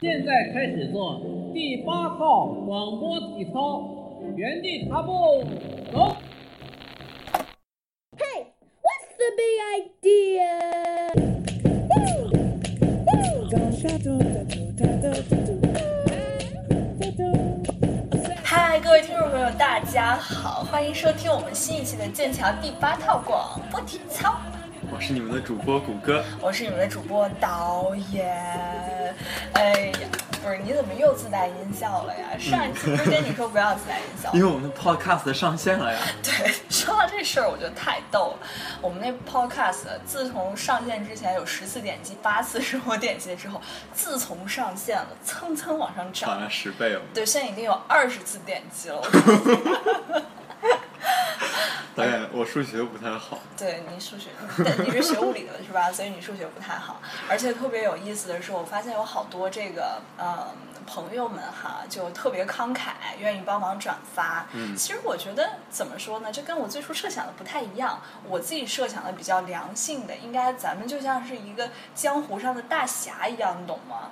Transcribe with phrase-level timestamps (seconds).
[0.00, 1.20] 现在开始做
[1.52, 3.84] 第八套广播体操，
[4.34, 5.44] 原地踏步，
[5.92, 6.16] 走。
[8.16, 8.46] Hey,
[8.80, 10.56] what's the big idea?
[11.90, 12.30] Woo!
[13.04, 13.44] Woo!
[18.42, 24.34] 嗨，各位听众朋友，大家好，欢迎收听我们新一期的剑桥第八套广播体操。
[24.90, 28.99] 我是你们的主播谷歌，我是你们的主播导演。
[29.54, 30.08] 哎呀，
[30.42, 32.24] 不是，你怎么又自带音效了呀？
[32.38, 34.34] 上一期不是跟你说不要自带音效吗？
[34.38, 35.98] 因为我们的 podcast 上线了呀。
[36.22, 38.46] 对， 说到这事儿，我觉得太逗了。
[38.80, 43.60] 我们那 podcast 自从上线之前有十次点击，八次是我点击的之后，
[43.92, 46.30] 自从上线了，蹭蹭往上涨。
[46.30, 47.00] 涨了十倍了。
[47.12, 49.00] 对，现在已经有二十次点击了。
[49.02, 50.22] 我
[51.96, 53.38] 导演，我数学不太好。
[53.56, 54.30] 对你数学，
[54.78, 55.90] 你你是学物理的是吧？
[55.90, 57.00] 所以你数学不太好。
[57.28, 60.48] 而且特别有意思的是，我发现有好多这个呃
[60.86, 64.46] 朋友们哈，就特别慷慨，愿意帮忙转发。
[64.52, 68.00] 嗯其实我觉得怎么说呢，这跟我最初设想的不太一样。
[68.28, 74.10] 我自己设想的比较良性的，应该咱们就像是一个江湖上的大侠一样，你懂吗？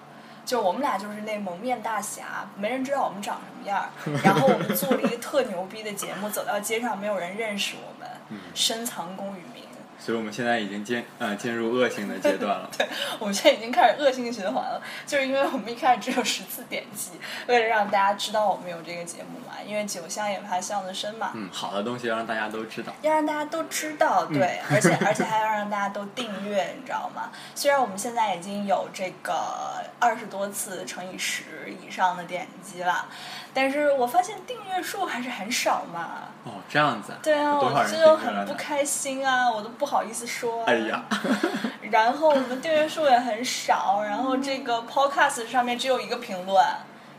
[0.49, 3.89] 就我们俩就是那蒙面大侠，没人知道我们长什么样儿。
[4.25, 9.58] 然后我们做了一个特牛逼的节目，走到街上没有人认识我们，嗯深藏功与名。
[9.99, 12.71] 所以我们现在已经进呃进入恶性的阶段了。
[12.77, 12.87] 对
[13.19, 17.13] 我们现在已经开始恶性循环了，就是因为我们一开始只有十次点击，
[17.47, 22.93] 为了让大家知道我们有这个节目嘛，因为酒香也怕巷子深嘛，嗯，好的东西要让大家都知道。
[23.03, 27.31] 要让大家都知道，对， 而且 而且还要让大家都订阅，你知道吗？
[27.55, 31.43] 虽然我们现在已经有这个二十多次乘以十
[31.83, 33.07] 以上的点击了，
[33.53, 36.29] 但是我发现订阅数还是很少嘛。
[36.45, 37.13] 哦，这样子。
[37.23, 38.17] 对啊，我就？
[38.19, 40.65] 很不开心啊，我都不好意思说、啊。
[40.67, 41.03] 哎呀，
[41.91, 46.63] 然后我们订阅数也很少，然后这个 Podcast 上面只有一个评论，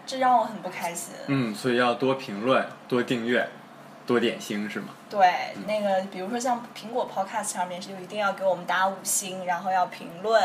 [0.05, 1.13] 这让我很不开心。
[1.27, 3.49] 嗯，所以要多评论、多订阅、
[4.09, 4.87] 多点星是吗？
[5.07, 10.41] 对，那个比如说像苹果 Podcast 上面是就一定要给我们打五星，然后要评论；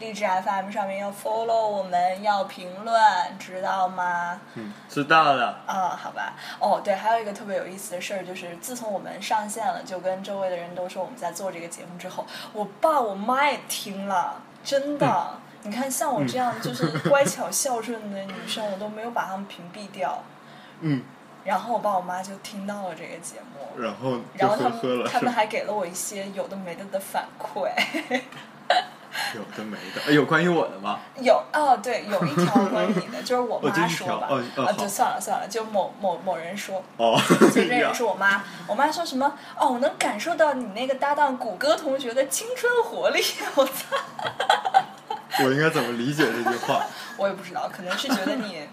[0.00, 3.00] 励志 FM 上面要 follow 我们，要评论，
[3.38, 4.40] 知道吗？
[4.54, 5.60] 嗯，知道了。
[5.66, 6.34] 啊，好吧。
[6.58, 15.38] 哦，对，还有一个特别有意思的事儿，就是自从我们上线了，就跟周围的人都说我们在做这个节目之后，我爸我妈也听了，真的。
[15.62, 20.22] 你看，像我这样就是乖巧孝顺的女生，我都没有把她们屏蔽掉。
[20.80, 21.02] 嗯，
[21.44, 25.32] 然后我爸我妈就听到了这个节目，然后然后他们他们？
[25.32, 27.68] 还给了我一些有的没的的反馈。
[29.32, 30.00] 有的没的。
[30.08, 30.98] 哎有关于我的吗？
[31.20, 39.32] 有哦，对，有一条关于你的，就是我妈说吧，哦哦啊，就算了算了，就某某某人说，哦， 就这人是我妈，我妈说什么？
[39.56, 43.22] 哦，我能感受到你那个搭档谷歌同学的青春活力。
[43.54, 43.96] 我操，
[45.44, 46.84] 我应该怎么理解这句话？
[47.16, 48.68] 我也不知道，可能是觉得你，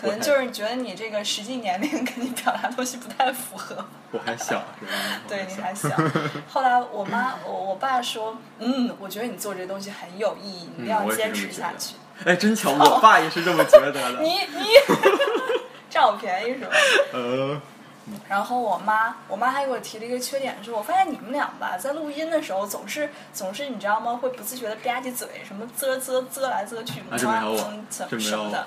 [0.00, 3.84] 可能就是觉得你这个实际年龄跟你表达东西不太符合。
[4.10, 4.92] 我还小是吧？
[5.28, 5.88] 对，你还小。
[6.48, 11.94] 后来我妈，我我爸说，嗯，我觉得你做这东西很有意义，你一定要坚持下去。
[12.24, 14.20] 哎，真巧， 我爸也是这么觉得的。
[14.20, 14.66] 你你
[15.88, 16.70] 占我便宜是吧？
[17.12, 17.60] 呃，
[18.28, 24.18] 然后我妈，我妈还给我提了一个缺点，说我发现你们俩吧，在录音的时候总是总是你知道吗？
[24.20, 27.70] 会不自觉的吧唧嘴，什么啧啧啧来啧去，怎这没有我
[28.10, 28.66] 么什么的。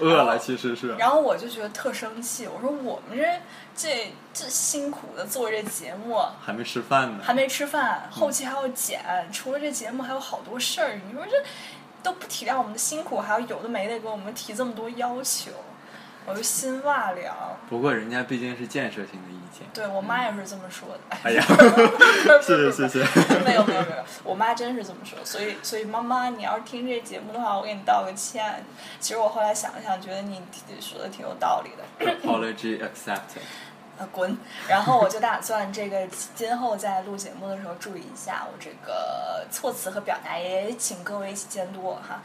[0.00, 0.94] 饿了其实是。
[0.96, 3.40] 然后我就觉得特生气，我说我们这
[3.76, 7.18] 这这辛苦的做这节目，还没吃饭呢。
[7.22, 9.00] 还没吃饭，后期还要剪，
[9.32, 11.32] 除了这节目还有好多事儿，你说这
[12.02, 15.50] 都不体谅我们的辛苦，还要有的没的给我们提这么多要求，
[16.26, 17.34] 我就心哇凉。
[17.68, 19.66] 不过人家毕竟是建设性的意见。
[19.72, 21.16] 对我妈也是这么说的。
[21.22, 21.42] 哎呀，
[22.42, 22.98] 谢谢谢谢。
[23.44, 28.64] 没有没有没有，我妈真是这么说，所以所以妈妈，你要是听这节目的话，我给你道个歉。
[29.00, 30.42] 其实我后来想了想，觉得你
[30.80, 32.12] 说的挺有道理的。
[32.12, 33.42] Apology accepted。
[33.98, 34.36] 啊，滚！
[34.68, 42.20] 然后我就打算这个今后在录节目的时候注意一下我这个措辞和表达，也请各位一起监督我哈。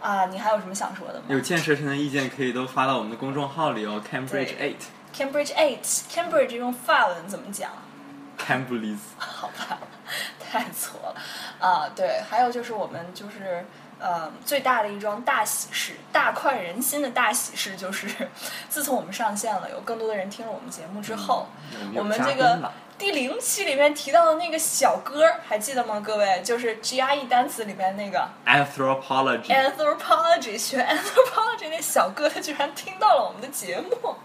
[0.00, 4.76] 啊，你还有什么想说的吗有建设性的意见可以都发到我们的公众号里哦，Cambridge Eight。
[5.14, 7.70] ？Cambridge Eight，Cambridge 用法文怎么讲
[8.38, 8.98] ？Cambridge。
[9.18, 9.78] 好吧，
[10.38, 11.20] 太错了
[11.58, 11.90] 啊！
[11.94, 13.64] 对，还有就是我们就是
[13.98, 18.28] 呃最大的一桩大喜事，大快人心的大喜事就是，
[18.68, 26.02] 自从我们上线了，有更多的人听了我们节目之后，嗯我们这个第零期里面提到的那个小哥儿还记得吗？
[26.04, 29.46] 各位，就是 GRE 单词里面那个 Anthropology。
[29.46, 34.16] anthropology 学 anthropology 那小哥，他居然听到了我们的节目，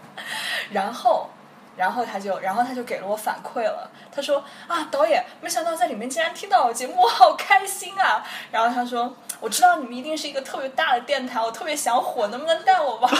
[0.72, 1.30] 然后
[1.76, 3.88] 然后他就，然后他就给了我反馈了。
[4.14, 8.24] 他说啊，导演，没想到在里面竟然听到我节目，我好开心啊！
[8.50, 13.08] 然后他说，我知道你们一定是一个特别大的电台，我特别想火，能不能带我玩？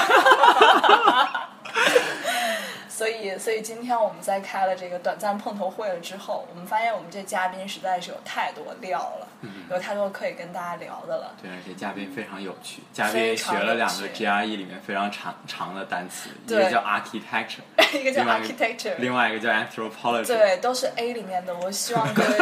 [2.94, 9.26] 所以，所以今天我们在开了这个短暂碰头会了之后，我们发现我们这嘉宾实在是有太多料了，
[9.69, 11.35] 有太多可以跟大家聊的了。
[11.43, 17.64] 对，而且嘉宾非常有趣，嘉宾学了两个 GRE 里面非常长长的单词，一个叫 architecture，
[17.99, 20.26] 一个叫 architecture，另外一个叫 anthropology。
[20.29, 21.52] 对，都是 A 里面的。
[21.56, 22.38] 我希望各位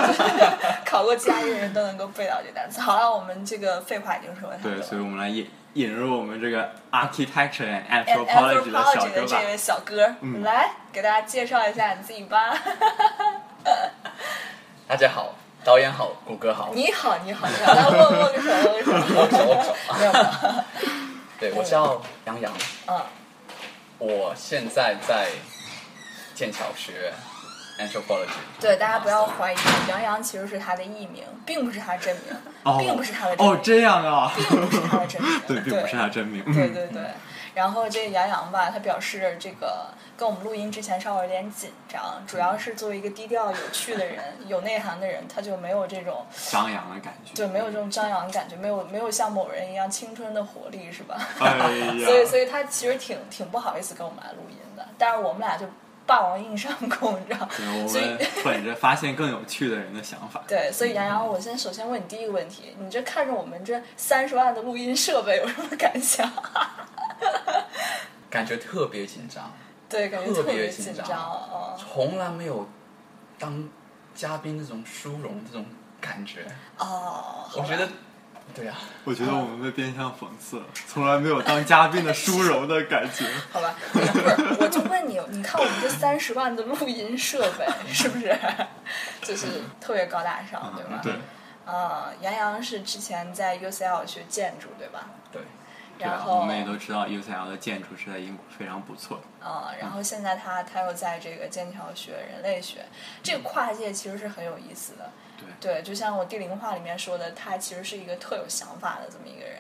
[0.85, 2.79] 考过 GRE 的人都能够背到这单词。
[2.79, 9.15] 好了，我们这个废话已经说了太多对，所以我们来引引入我们这个 architecture and anthropology 的小哥吧。
[9.15, 12.55] 的这位小哥，嗯来给大家介绍一下你自己吧。
[14.89, 15.33] 大家好，
[15.65, 19.75] 导演好，谷歌好，你好，你好，你好，来握握个手，握个手，握手握手。
[21.39, 22.53] 对我叫杨洋，
[22.87, 23.01] 嗯，
[23.99, 25.29] 我现在在
[26.35, 27.13] 剑桥学
[27.79, 28.29] anthropology。
[28.61, 29.57] 对，大家不要怀疑，
[29.89, 32.25] 杨洋其实是他的艺名，并不是他真名，
[32.65, 34.31] 哦并不是他的真名，哦，这样啊。
[34.37, 36.45] 并不是他的真名， 对，并不是他真名。
[36.53, 37.03] 对对对，
[37.55, 47.35] 然后这个杨洋吧，他表示这个跟我们录音之前稍微有点紧张，主要是作为一个低调有趣的人、有内涵的人，他就没有这种 张扬的感觉。
[47.35, 51.19] 对没有这种张扬的感觉，没有没有像某人一样青春的活力，是吧？
[51.41, 51.47] 哎
[51.79, 51.95] 呀。
[52.05, 55.67] 所以所以他其实挺挺不好意思跟我们来录音的，但是我们俩就
[56.07, 57.49] 霸王硬上弓，你知道？
[57.57, 60.43] 对，我所以们本着发现更有趣的人的想法。
[60.49, 66.31] 对，所以杨洋，我先首先问你第一个问题，你这看着我们这三十万的录音设备有什么感想？
[68.29, 69.53] 感觉特别紧张，
[69.89, 71.77] 对，感觉特别别紧张。
[71.79, 72.69] 从来没有
[73.39, 73.69] 当
[74.15, 75.65] 嘉宾这种殊荣这种
[76.01, 76.47] 感觉。
[76.79, 77.87] 哦，我觉得，
[78.55, 83.25] 对啊，我觉得我们被变相讽刺了，从来没有当嘉宾的殊荣的感觉。
[83.53, 84.07] 好吧，不是，
[84.61, 88.37] 我就问你，你看我们这三十万的录音设备是不是，
[89.23, 89.47] 就是
[89.81, 91.01] 特别高大上，对吧？
[91.03, 91.13] 对。
[91.65, 95.07] 啊、杨洋是之前在 UCL 学建筑，对吧？
[95.31, 95.41] 对，
[96.11, 99.47] 然后我们也都知道 UCL 的建筑是在英国非常不错的。
[99.47, 102.85] 啊、然后现在他他又在这个剑桥学人类学，
[103.23, 105.11] 这个跨界其实是很有意思的。
[105.37, 109.59] 对对，就像我地灵话里面说的，他其实是一个特有想法的这么一个人。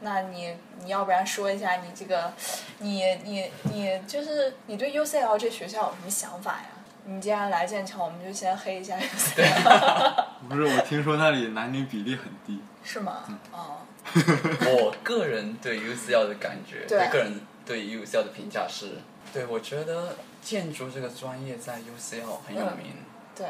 [0.00, 2.32] 那你你要不然说一下你这个，
[2.78, 6.66] 你你你就是你对 UCL 这学校有什么想法呀？
[7.04, 12.62] 你既然来剑桥，我们就先黑一下 UCL， 不是，我听说那里男女比例很低。
[12.82, 13.22] 是吗？
[13.52, 13.78] 哦，
[14.72, 18.98] 我个人对 UCL 的感觉，对个人对 UCL 的评价是，
[19.32, 22.94] 对我觉得建筑这个专业在 UCL 很有名。
[23.34, 23.46] 对。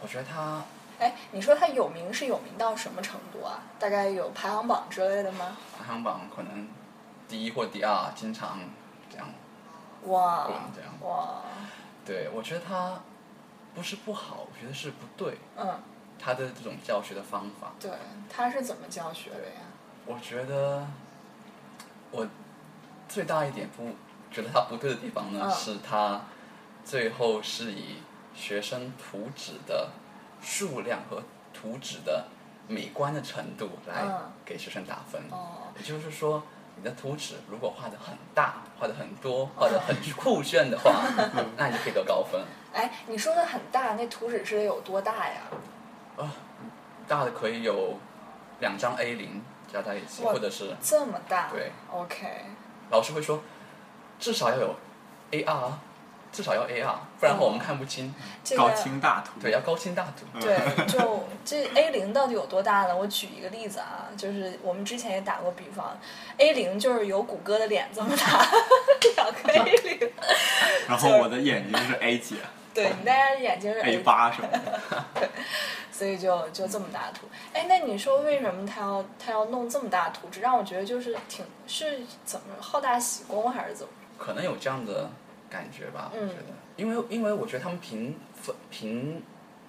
[0.00, 0.64] 我觉得它
[0.98, 3.62] 哎，你说他有名是有名到什么程度啊？
[3.78, 5.56] 大概有排行榜之类的吗？
[5.78, 6.68] 排行榜可能
[7.28, 8.58] 第一或第二，经常
[9.10, 9.28] 这样。
[10.06, 11.42] 哇这样哇，
[12.04, 13.00] 对，我觉得它
[13.74, 15.38] 不是不好，我觉得是不对。
[15.56, 15.80] 嗯，
[16.18, 17.90] 他的这种教学的方法，对，
[18.28, 19.60] 他是怎么教学的呀？
[20.06, 20.84] 我觉得
[22.10, 22.26] 我
[23.08, 23.90] 最大一点不
[24.30, 26.20] 觉得他不对的地方呢，嗯是他
[26.84, 27.96] 最后是以
[28.34, 29.90] 学生图纸的
[30.42, 31.22] 数量和
[31.54, 32.24] 图纸的
[32.66, 35.20] 美观的程度来嗯给学生打分。
[35.30, 36.42] 哦，也就是说，
[36.76, 40.90] 你的图纸如果画的很大、画的很多、画的很酷炫的话，
[41.56, 42.40] 那你就可以得高分。
[42.72, 45.42] 哎，你说的很大，那图纸是得有多大呀？
[46.16, 46.32] 啊
[47.08, 47.98] 大的可以有
[48.60, 51.48] 两张 A 零加在一起，或者是这么大？
[51.50, 52.26] 对，OK，
[52.90, 53.42] 老师会说，
[54.18, 54.74] 至少要有
[55.30, 55.70] AR，
[56.30, 58.14] 至少要 AR，不然的话我们看不清。
[58.44, 59.40] 这个高清大图。
[59.40, 60.26] 对，要高清大图。
[60.40, 62.96] 对，就这 A 零到底有多大呢？
[62.96, 65.96] 我举一个例子啊，就是我们之前也打过比方
[66.38, 68.46] ，A 零就是有谷歌的脸这么大，
[69.16, 70.12] 两个 A 零，
[70.88, 72.36] 然后我的眼睛是 A 几
[72.74, 74.80] 对你大家眼睛是 A 八什么的。
[76.02, 77.28] 所以就就这么大图。
[77.52, 80.40] 哎，那你说为什么他要他要弄这么大图纸？
[80.40, 83.92] 让我觉得就是挺是怎么好大喜功还是怎么？
[84.18, 85.08] 可能有这样的
[85.48, 89.22] 感觉吧，嗯我觉得，因为因为我觉得他们评分评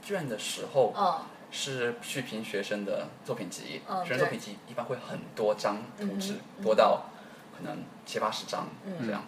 [0.04, 1.20] 卷的时候，嗯
[1.52, 7.04] 是去评学生的作品集，嗯学生作品集一般会很多张图纸，嗯多到
[7.56, 9.24] 可能七八十张、嗯这样。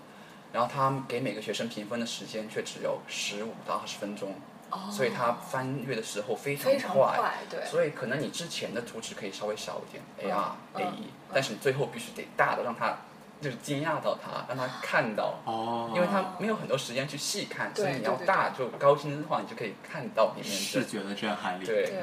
[0.52, 4.34] 然后他给每个学生评分的时间却只有十五到二十分钟，
[4.70, 12.98] 哦，所以他翻阅的时候非常快，对，所以可能你之前的图纸可以稍微小一点，AR、嗯 AE，但是你最后必须得大的，让他
[13.42, 15.36] 就是惊讶到他， 让他看到。
[15.46, 15.92] 哦。
[15.96, 21.66] 因为他没有很多时间去细看，所以你要大就高清的话，你就可以看到里面的视觉的震撼力。
[21.66, 22.02] 对对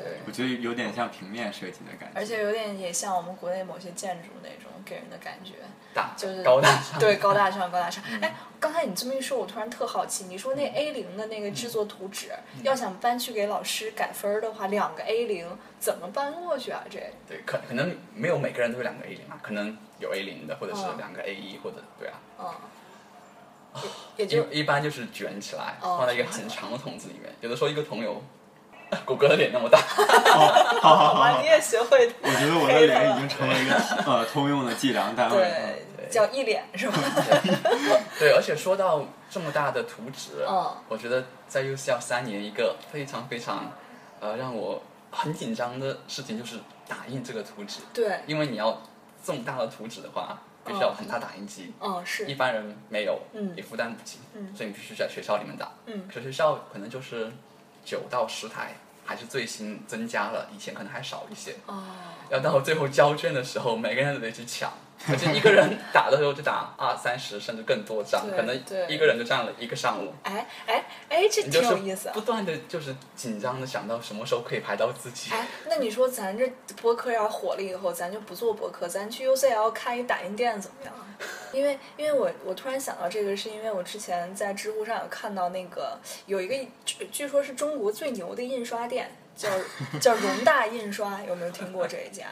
[0.00, 2.18] 对，我觉得有点像平面设计的感觉。
[2.18, 5.54] 而且有点也像我们国内某些建筑那种给人的感觉。
[5.94, 8.02] 大就是高大上，对，高大上，高大上。
[8.22, 12.32] 哎，刚才你这么一说，我突然特好奇，你说那 A 零的那个制作图纸，
[12.62, 15.46] 要想搬去给老师改分儿的话，两个 A 零
[15.78, 16.82] 怎么搬过去啊？
[16.88, 20.96] 这对，可可能没有每个人都有两个 A 零啊，可能有 A 零的，或者是嗯。
[20.96, 23.82] 两个 A 一，或者对啊，嗯，
[24.16, 28.22] 也也就一一般就是卷起来，哦放在一个很长的桶子里面，有的时候一个桶有
[29.04, 29.78] 谷歌的脸那么大，
[30.80, 33.74] 好好好，你也学会我觉得我的脸已经成为一个
[34.06, 35.48] 呃通用的计量单位了。
[35.48, 36.98] 对叫一脸是吧？
[38.18, 43.72] 对，而且说到这么大的图纸，嗯我觉得在 UCL 三年一个非常非常
[44.20, 46.56] 呃让我很紧张的事情就是
[46.86, 48.82] 打印这个图纸，对，因为你要
[49.24, 55.70] 这么大的图纸的话，必须要很大打印机，嗯是一，般人没有，嗯也负担不起，嗯所以你必须在学校里面打。
[55.86, 57.32] 嗯可是学校可能就是
[57.86, 61.56] 九到十台，还是最新增加了，以前可能还少一些。
[61.66, 61.84] 哦，
[62.30, 64.72] 要到最后交卷的时候，每个人都得去抢，
[65.10, 70.12] 而且一个人打的时候就打二三十甚至更多张，可能对一个人就占了一个上午。
[70.22, 72.20] 哎哎哎，这挺有意思啊不。
[72.20, 75.32] 断的就是紧张的想到什么时候可以排到自己。
[75.32, 76.48] 哎，那你说咱这
[76.80, 81.02] 播客要火了以后，咱就不做播客，咱去 UCL 开一打印店怎么样啊？
[81.52, 86.54] 因为因为我我突然想到这个，是因为我之前在知乎上有看到那个有一个
[86.84, 89.48] 据据说是中国最牛的印刷店，叫
[90.00, 92.26] 叫荣大印刷，有没有听过这一家？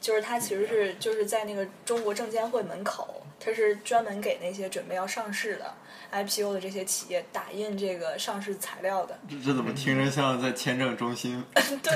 [0.00, 5.74] 就是它其实是就是在那个中国证监会门口，它是专门给那些准备要上市的
[6.12, 9.18] IPO 的这些企业打印这个上市材料的。
[9.28, 11.44] 这这怎么听着像在签证中心？
[11.82, 11.92] 对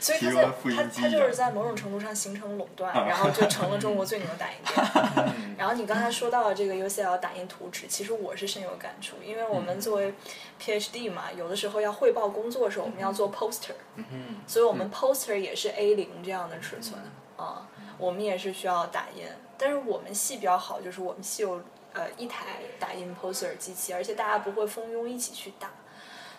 [0.00, 5.34] 所以它在提供复印它它就是在某种程度上形成垄断，啊然后就成了中国最牛的打印店。
[5.58, 10.14] 然后你刚才说到这个 UCL 打印图纸，其实我是深有感触，因为我们作为
[10.62, 17.00] PhD 嘛，有的时候要汇报工作的时候，我们要做 poster，嗯所以我们 poster 也是 A 零这样的尺寸
[17.36, 17.66] 啊，
[17.98, 19.24] 我们也是需要打印。
[19.58, 25.70] 但是我们系比较好，就是我们系有呃一台打印 poster 机器，而且大家不会蜂拥一起去打，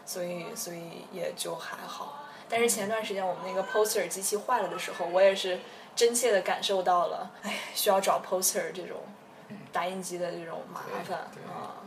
[0.06, 2.26] 所以所以也就还好。
[2.50, 5.60] 但是前段时间我们那个 poster 机器坏了的时候，我也是
[5.96, 8.98] 真切的感受到了，哎，需要找 poster 这种
[9.74, 11.84] 打印机的这种麻烦啊。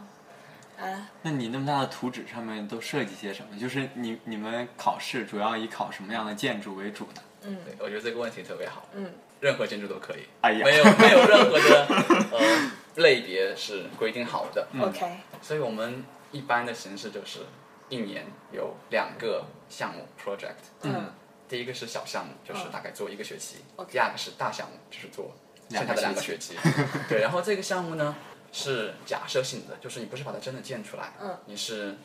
[0.79, 3.59] 哎，那你那么大的图纸上面都设计些什么？
[3.59, 7.23] 就是你你们考试主要以考什么样的建筑为主呢？
[7.43, 10.65] 嗯对，我觉得这个问题特别好，嗯，任何建筑都可以，哎呀。
[10.65, 11.87] 没有没有任何的
[12.33, 17.41] 呃类别是规定好的，OK，所以我们一般的形式就是
[17.89, 21.13] 一年有两个项目 project，嗯。
[21.49, 22.71] 第一个是小项目，就是嗯。
[22.71, 23.57] 大概做一个学期。
[23.91, 25.33] 第二个是大项目，就是做
[25.69, 26.55] 剩下的两个学期。
[26.63, 28.15] 两 对，然后这个项目呢
[28.53, 31.37] 是假设性的，就是你不是把它真的建出来，嗯。
[31.47, 31.97] 你是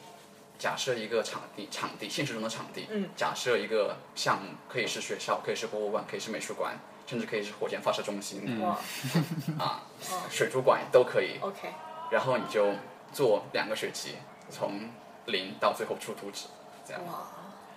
[0.58, 3.10] 假设一个场地，场地现实中的场地，嗯。
[3.15, 8.71] 假设一个项目，可以是学校，可以是博物馆，可以是美术馆，甚至可以是火箭发射中心、嗯哇
[9.59, 11.38] 啊，嗯水族馆都可以。
[11.41, 11.69] ，OK，
[12.12, 12.74] 然后你就
[13.13, 14.15] 做两个学期，
[14.50, 14.89] 从
[15.25, 16.47] 零到最后出图纸，
[16.85, 17.05] 这样。
[17.05, 17.27] 哇，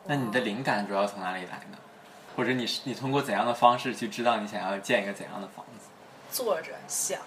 [0.06, 1.78] 那你的灵感主要从哪里来呢？
[2.36, 5.88] 或者你是你通过怎样的方式去知道你想要建一个怎样的房子？
[6.30, 7.18] 坐着想，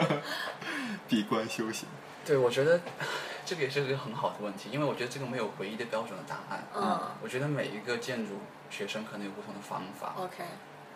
[1.08, 1.88] 闭关修行。
[2.24, 2.80] 对，我觉得
[3.44, 6.64] 这个也是一个很好的问题，因为我觉得这个没有唯一的标准的答案。
[6.74, 8.38] 嗯我觉得每一个建筑
[8.70, 10.44] 学生可能有不同的方法，，OK，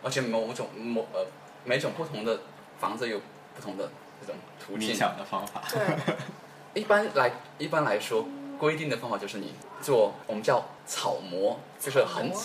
[0.05, 1.27] 而且某种某呃
[1.65, 2.41] 每种不同的
[2.79, 3.19] 房子有
[3.57, 4.95] 不同的这种途冥径。
[4.95, 5.63] 想的方法。
[5.73, 5.81] 对，
[6.81, 8.27] 一般来一般来说，
[8.59, 12.41] 规定的方法就是你做我们叫草模，就是很草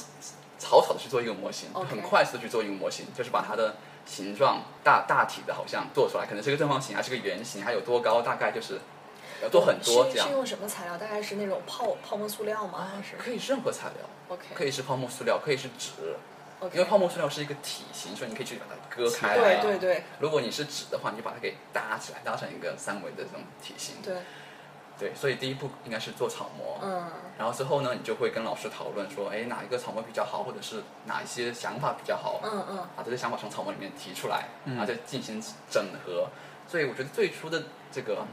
[0.57, 3.75] 草草的去做一个模型很快速的去做一个模型，就是把它的
[4.05, 8.79] 形状大大体的好像做出来，可能是个正方形还是个圆形，还有多高，大概就是
[9.43, 10.37] 要做很多这样是是。
[10.37, 10.97] 用什么材料？
[10.97, 12.87] 大概是那种泡泡沫塑料吗？
[12.93, 16.15] 还是可以是任何材料，OK 可以是泡沫塑料，可以是纸？
[16.73, 19.55] 因为泡沫塑料是一个体型，所以你可以去把它割开来。
[19.61, 23.95] 对对对如果你是纸的话，你就把它给搭起来，搭成一个三维的这种体型。
[24.03, 24.17] 对，
[24.97, 26.79] 对，所以第一步应该是做草模。
[26.83, 27.05] 嗯
[27.39, 36.27] 然后之后呢，你就会跟老师讨论说，哎，哪一个草模比较好，或者是哪一些想法比较好，嗯嗯，把这些想法从草模里面提出来，嗯然后再进行整合。
[36.67, 38.25] 所以我觉得最初的这个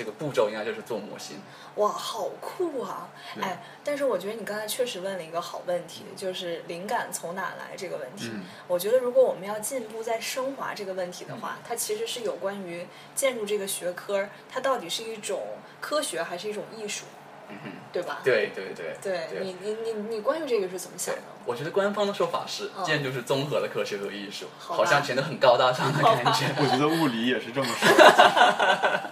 [0.00, 1.36] 这个步骤应该就是做模型。
[1.74, 3.06] 哇，好酷啊！
[3.38, 8.30] 哎，但是我觉得你刚才确实问了一个好问题，就是灵感从哪来这个问题。
[8.32, 17.04] 嗯我觉得如果我们要进一步再升华这个问题的话，它其实是有关于建筑这个学科，它到底是一种科学还是一种艺术，
[17.50, 18.20] 嗯，对吧？
[18.24, 26.46] 对对对对你你你你关于这个是怎么想的？，我觉得官方的说法是嗯建筑是综合的科学和艺术，好像显得很高大上的感觉。
[26.58, 27.88] 我觉得物理也是这么说。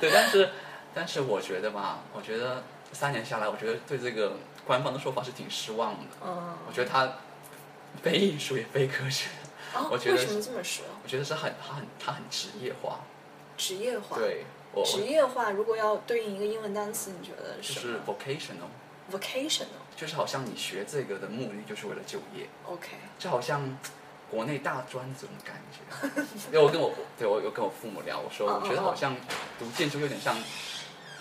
[0.00, 0.50] 对，但是
[0.94, 2.62] 但是我觉得吧，我觉得
[2.92, 4.36] 三年下来，我觉得对这个
[4.66, 6.06] 官方的说法是挺失望的。
[6.24, 7.12] 嗯，我觉得它
[8.02, 9.28] 非艺术也非科学，
[9.74, 10.84] 哦，我觉得为什么这么说？
[11.02, 13.00] 我觉得是很他很他很职业化。
[13.56, 14.16] 职业化。。
[14.16, 19.66] 对，我职业化如果要对应一个英文单词，你觉得就是是什么 vocational，？vocational。
[19.96, 22.90] 就是好像你学这个的目的就是为了就业，OK。
[23.18, 23.76] 就好像
[24.30, 26.22] 国内大专这种感觉。
[26.52, 29.16] 因为我跟我对我有跟我父母聊，我说哦我觉得好像
[29.58, 30.36] 读建筑有点像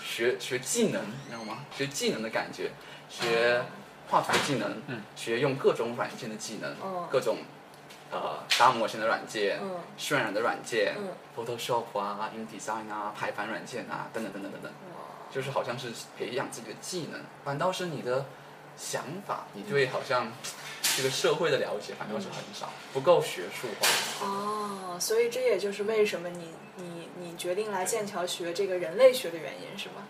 [0.03, 1.65] 学学技能，你知道吗？
[1.75, 2.71] 学技能的感觉，
[3.09, 3.61] 学
[4.09, 7.37] 画图的技能，嗯学用各种软件的技能，哦各种
[8.11, 14.71] 呃搭模型的软件，嗯渲染的软件、嗯 p h o t o s h o p 啊、InDesign 啊、排版软件啊，等等等等等等。
[15.29, 18.25] 就是好像是培养自己的技能，反倒是你的
[18.77, 20.31] 想法，你对好像
[20.97, 24.25] 这个社会的了解反倒是很少，不够学术化。
[24.25, 30.01] 哦，所以这也就是为什么你你你决定来剑桥学这个人类学的原因，是吗？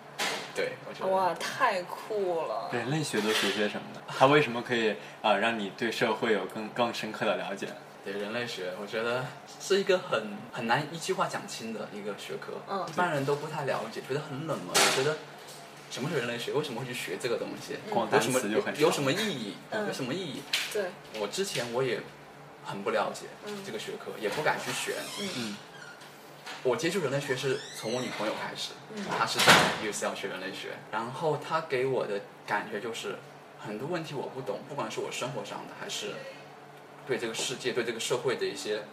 [0.55, 2.69] 对，我觉得哇，太酷了！
[2.71, 4.01] 人类学都学些什么呢？
[4.07, 4.91] 它为什么可以
[5.21, 7.67] 啊、呃让你对社会有更更深刻的了解？
[8.05, 9.25] 对人类学，我觉得
[9.59, 15.17] 是一个很很难一句话讲清的一个学科，嗯一般人都不太了解，觉得很冷门，觉得。
[15.89, 16.51] 什么是人类学？
[16.51, 17.77] 为什么会去学这个东西？
[17.89, 19.55] 光单有什么词就很有什么意义？
[19.71, 20.41] 嗯有什么意义？
[20.73, 20.85] 对，
[21.19, 21.99] 我之前我也
[22.65, 24.95] 很不了解嗯这个学科，也不敢去学。
[25.37, 25.55] 嗯，
[26.63, 29.53] 我接触人类学是从我女朋友开始，嗯她是在
[29.83, 33.15] UCL 学人类学，然后她给我的感觉就是
[33.57, 36.13] 很多问题我不懂，不管是我生活上的，还是
[37.07, 38.83] 对这个世界、对这个社会的一些啊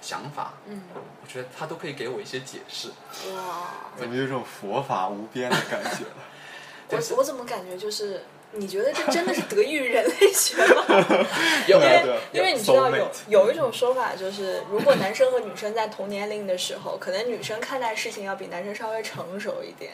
[0.00, 2.88] 想法，嗯，我觉得他都可以给我一些解释。
[3.34, 6.04] 哇，怎么有种佛法无边的感觉？
[6.90, 10.84] 我我怎么感觉就是，你觉得这真的是得益于人类学吗？
[11.66, 19.92] 有对啊对啊因为你知道有有一种说法，就是如果男生和女生在同年龄的时候，可能女生看待事情要比男生稍微成熟一点。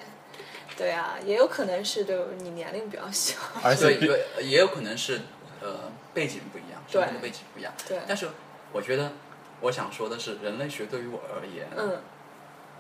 [0.76, 3.35] 对啊，也有可能是对你年龄比较小。
[3.62, 5.20] 而且所以对，也有可能是
[5.61, 7.73] 呃背景不一样，对背景不一样。
[7.87, 8.28] 对但是
[8.73, 9.12] 我觉得
[9.61, 12.00] 我想说的是，人类学对于我而言，嗯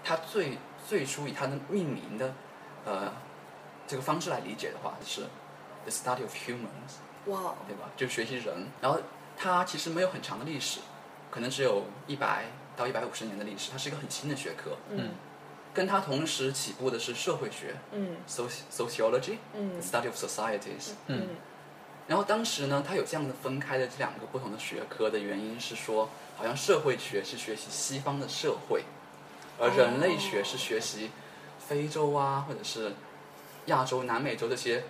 [0.04, 2.32] 它最最初以它的命名的
[2.84, 3.12] 呃
[3.86, 5.22] 这个方式来理解的话是
[5.84, 7.90] the study of humans，哇，对吧？
[7.96, 9.00] 就学习人，然后
[9.36, 10.80] 它其实没有很长的历史，
[11.30, 12.44] 可能只有一百
[12.76, 14.76] 到一百五十年的历史，它是一个很新的学科。
[14.90, 15.10] 嗯
[15.74, 20.92] 跟它同时起步的是社会学嗯，soci sociology，嗯 the study of societies。
[21.06, 21.28] 嗯
[22.08, 28.84] 然后当时呢，它有这样的分开的这两个不同的学科的原因是说，好像社会学是学习西方的社会，
[29.58, 31.10] 而人类学是学习
[31.58, 32.92] 非洲啊，或者是
[33.66, 34.84] 亚洲、南美洲这些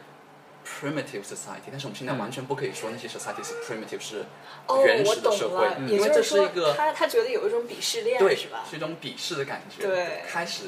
[0.65, 1.71] primitive society。
[1.71, 4.27] 但是我们现在完全不可以说那些 society 是 primitive，是
[4.67, 8.63] 哦，原始的社会了，，因为这是一个他他觉得有一种鄙视链，对，是吧？
[8.69, 9.83] 是一种鄙视的感觉。
[9.83, 10.65] 对开始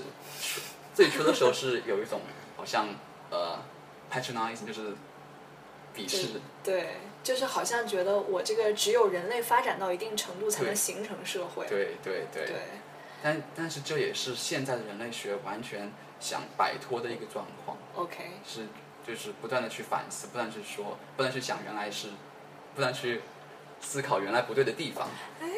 [0.95, 2.23] 最初的时候是有一种
[2.57, 2.89] 好像
[3.31, 3.59] 呃
[4.11, 4.95] patronizing，就是
[5.95, 6.41] 鄙视。
[6.65, 11.67] 对，就是好像觉得我这个只有人类发展到一定程度才能形成社会。
[11.67, 12.47] 对对对。
[12.47, 12.57] 对
[13.23, 18.67] 但但是这也是现在的人类学完全想摆脱的一个状况，，OK，是
[19.07, 22.09] 就是不断的去反思，不断去说，不断去想原来是，
[22.75, 23.21] 不断去
[23.79, 25.07] 思考原来不对的地方。
[25.39, 25.49] 哎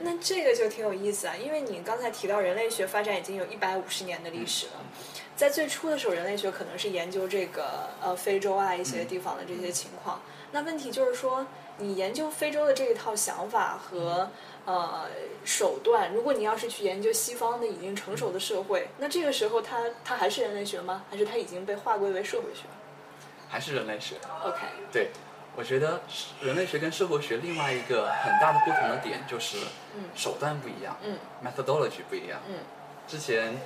[0.00, 4.82] 那这个就挺有意思啊，因为你刚才提到人类学发展已经有一百五十年的历史了，
[5.42, 10.20] 在最初的时候，人类学可能是研究这个呃非洲啊一些地方的这些情况。
[10.52, 11.44] 那问题就是说，
[11.78, 14.30] 你研究非洲的这一套想法和
[14.66, 15.08] 呃
[15.44, 21.02] 手段，如果你要是去研究西方的已经成熟的社会，那这个时候它它还是人类学吗？
[21.10, 22.68] 还是它已经被划归为社会学
[23.50, 24.14] 还是人类学。
[24.44, 24.58] ？OK，
[24.92, 25.08] 对，
[25.56, 26.02] 我觉得
[26.40, 29.56] 人类学跟社会学另外一个很大的不同的点就是
[29.96, 32.38] 嗯手段不一样、嗯 m e t h o d o l o g y 不一样。
[32.46, 32.58] 嗯，
[33.08, 33.60] 之前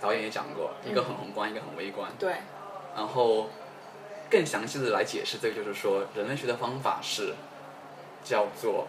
[0.00, 2.10] 导演也讲过，一个很宏观，一个很微观。
[2.18, 2.36] 对，
[2.96, 3.50] 然后
[4.30, 7.34] 更详细的来解释这个，就是说人类学的方法是
[8.24, 8.88] 叫做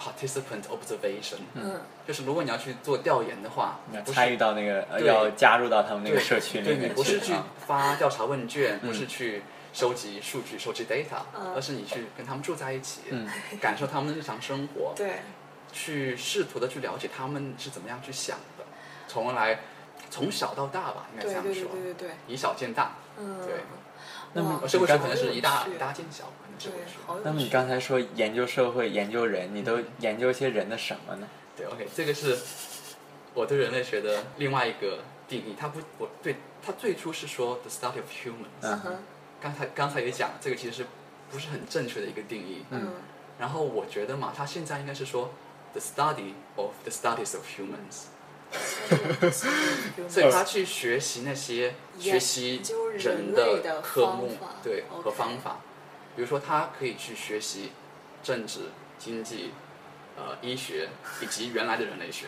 [0.00, 1.80] participant observation，嗯。
[2.06, 7.46] 就是如果你要去做调研的话，不是要参与到那个要加入到他们那个社区里面对面你不是去啊。
[7.66, 8.88] 发调查问卷，嗯。
[8.88, 11.54] 不是去收集数据、收集 data，、嗯。
[11.54, 13.26] 而是你去跟他们住在一起，嗯。
[13.60, 15.20] 感受他们的日常生活，对，
[15.72, 18.64] 去试图的去了解他们是怎么样去想的，
[19.08, 19.60] 从而来
[20.14, 22.92] 从小到大吧，应该这样对对对说，对对对，以小见大。
[23.18, 23.56] 嗯，对
[24.32, 31.26] 那么哇社会学可能是一大一大见小，可能社对会学。，那么你刚才说研究社会、研究人，你都研究一些人的什么呢？
[31.56, 32.38] 对，OK，这个是
[33.34, 35.56] 我对人类学的另外一个定义。
[35.58, 38.96] 它不，我对它最初是说 the study of humans，、嗯哼，
[39.40, 40.86] 刚才刚才也讲，这个其实是
[41.30, 42.64] 不是很正确的一个定义。
[42.70, 42.92] 嗯
[43.36, 45.30] 然后我觉得嘛，它现在应该是说
[45.72, 48.04] the study of the studies of humans，
[50.08, 55.58] 所以他去学习那些研学习究人的科目，对和方法。
[56.16, 57.72] 比如说，他可以去学习
[58.22, 59.52] 政治、经济、
[60.16, 60.88] 呃医学
[61.20, 62.26] 以及原来的人类学。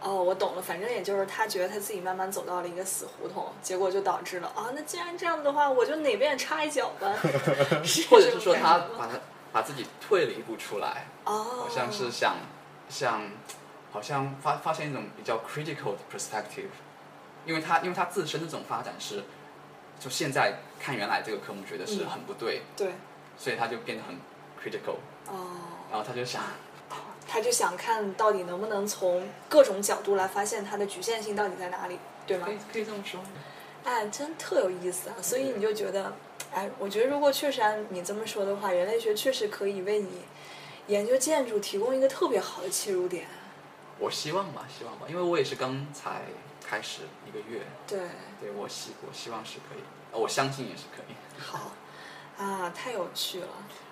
[0.00, 7.10] 哦，我懂了，反正也就是他觉得他自己慢慢走到了一个死胡同，结果就导致了啊，那既然这样的话，我就哪边也插一脚吧，
[8.10, 9.12] 或者是说他把他
[9.50, 12.36] 把自己退了一步出来，哦，好像是想
[12.90, 13.22] 想
[13.94, 16.66] 好像发发现一种比较 critical 的 perspective，
[17.46, 19.22] 因为他因为他自身的这种发展是，
[20.00, 22.94] 就现在看原来这个科目觉得是嗯很不对，对
[23.38, 24.16] 所以他就变得很
[24.60, 24.96] critical，
[25.28, 25.46] 哦。
[25.92, 26.42] 然后他就想
[27.24, 32.52] 他就想看到底能不能从各种角度来发现它的局限性到底在哪里，对吗可？
[32.52, 33.20] 以可以这么说，
[33.84, 35.14] 哎，真特有意思啊！
[35.22, 36.12] 所以你就觉得，
[36.52, 40.22] 哎，我觉得如果确实按你这么说的话，人类学确实可以为你
[40.88, 43.26] 研究建筑提供一个特别好的切入点。
[43.98, 46.22] 我希望吧，希望吧，因为我也是刚才
[46.66, 47.98] 开始一个月，对，
[48.40, 51.14] 对我希我希望是可以，呃我相信也是可以。
[51.40, 51.72] 好
[52.36, 53.48] 啊，太有趣了。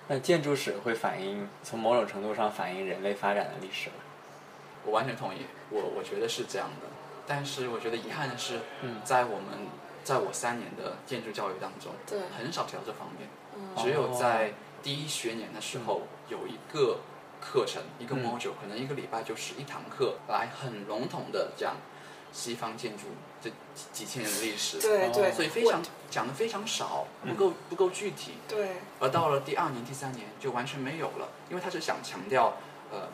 [0.07, 3.95] 那建筑史会反映，从某种程度上反映人类发展的历史吗？
[4.85, 6.87] 我完全同意，我我觉得是这样的。
[7.25, 9.67] 但是我觉得遗憾的是，嗯在我们
[10.03, 13.29] 在我三年的建筑教育当中，对很少提到这方面。
[13.55, 16.97] 嗯只有在第一学年的时候有一个
[17.43, 18.23] 课程，一个嗯。
[18.23, 21.75] module，可能一个礼拜就是一堂课，来很笼统的讲
[22.31, 23.03] 西方建筑
[23.41, 23.55] 这几
[23.91, 24.79] 几千年的历史。
[24.79, 28.35] 对对，所以非常讲的非常少，不够不够具体。
[28.47, 28.77] 对。
[28.99, 32.53] 而到了第二年、第三年就完全没有了，因为他是想强调，
[32.91, 33.09] 呃，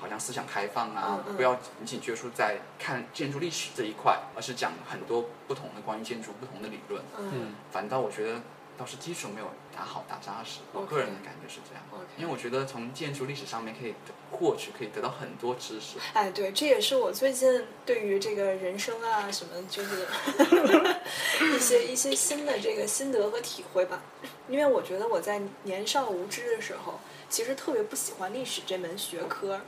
[0.00, 1.36] 好像思想开放啊，嗯嗯。
[1.36, 7.02] 不要仅仅拘束在看建筑历史这一块，而是讲很多不同的关于建筑不同的理论。
[7.18, 7.54] 嗯。
[7.70, 8.40] 反倒我觉得
[8.76, 11.82] 倒是基础没有打好、打扎实，我个人的感觉是这样。
[12.16, 13.94] 因为我觉得从建筑历史上面可以
[14.30, 15.98] 获取，可以得到很多知识。
[16.12, 20.06] 哎，对，这也是我最近对于这个人生啊什么，就是
[21.54, 24.00] 一些一些新的这个心得和体会吧。
[24.48, 29.60] 因为我觉得我在年少无知的时候，其实特别不喜欢历史这门学科。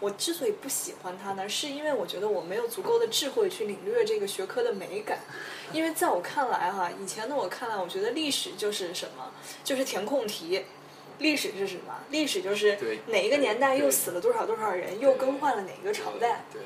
[0.00, 5.20] 我之所以不喜欢它呢，是因为我觉得我没有足够的智慧去领略这个学科的美感。
[5.72, 9.30] 因为在我看来哈、以前的我看来，我觉得历史就是什么，
[9.62, 10.64] 就是填空题。
[11.18, 11.94] 历史是什么？
[12.10, 16.44] 历史就是哪一个年代又死了多少多少人，又更换了哪个朝代。
[16.52, 16.62] 对，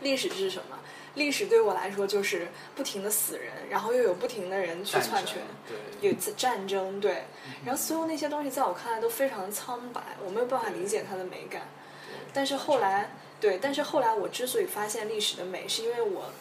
[0.00, 0.78] 历史是什么？
[1.14, 7.24] 历史对我来说就是不停的死人，然后又有不停的人去篡权，对，有战争，对，
[7.64, 11.62] 然后所有那些东西在我看来都非常苍白，我没有办法理解它的美感。
[12.32, 16.32] 但是后来，对，但是后来我之所以发现历史的美，是因为我，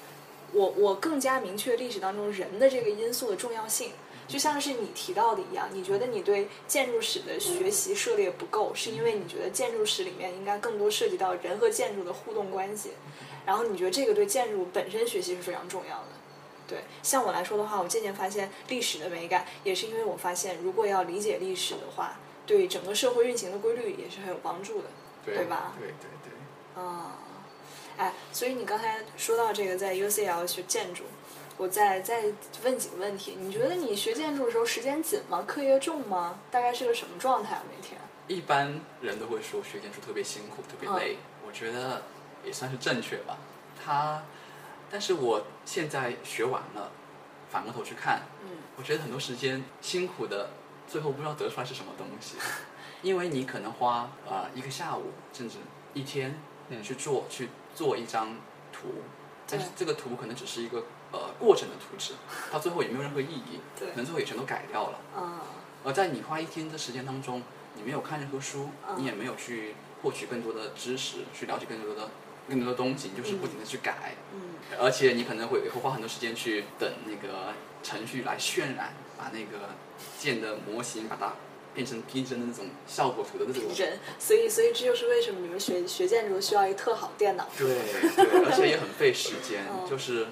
[0.53, 3.91] 我我更加明确历史当中人的这个因素的重要性。
[4.27, 12.91] 就像是你提到的一样，你觉得你对建筑史的学习涉猎不够，是因为你觉得建筑史里面应该更多涉及到人和建筑的互动关系，
[13.49, 16.05] 然后你觉得这个对建筑本身学习是非常重要的。
[16.67, 24.89] 对，像我来说的话，我渐渐发现历史的美感，也是因为我发现，如果要理解历史的话，对整个社会运行的规律也是很有帮助的。
[25.25, 26.79] 对对吧对对对。
[26.79, 27.17] 啊，
[27.97, 31.05] 哎，所以你刚才说到这个在 UCL 学建筑，
[31.57, 32.25] 我再再
[32.63, 33.35] 问几个问题。
[33.39, 35.43] 你觉得你学建筑的时候时间紧吗？
[35.47, 36.39] 课业重吗？
[36.51, 37.63] 大概是个什么状态啊？
[37.67, 37.99] 每天？
[38.27, 42.03] 一般人都会说学建筑特别辛苦，特别累，我觉得
[42.45, 43.37] 也算是正确吧。
[43.83, 44.23] 他，
[44.89, 46.91] 但是我现在学完了，
[47.49, 50.51] 反过头去看，嗯我觉得很多时间辛苦的，
[50.87, 52.35] 最后不知道得出来是什么东西，
[53.01, 55.57] 因为你可能花呃一个下午甚至
[55.93, 58.35] 一天嗯去做、去做一张
[58.71, 58.87] 图，
[59.47, 62.13] 但是这个图可能只是一个呃过程的图纸，
[62.51, 64.99] 到最后也没有任何意义，对可能最后也全都改掉了。
[65.15, 65.41] 啊，
[65.83, 67.41] 而在你花一天的时间当中，
[67.75, 72.09] 你没有看任何书，嗯你也没有去获取更多的知识，去了解更多的
[72.49, 74.41] 更多的东西，你就是不停的去改，嗯
[74.79, 79.69] 而且你可能会会花很多时间去等那个程序来渲染，把那个
[80.17, 81.33] 建的模型把它
[81.73, 83.63] 变成逼真的那种效果图的那种。
[83.75, 87.47] 人，所以所以这就是为什么你们学学建筑需要一个特好电脑。
[87.57, 87.67] 对
[88.15, 90.27] 对， 而且也很费时间，嗯就是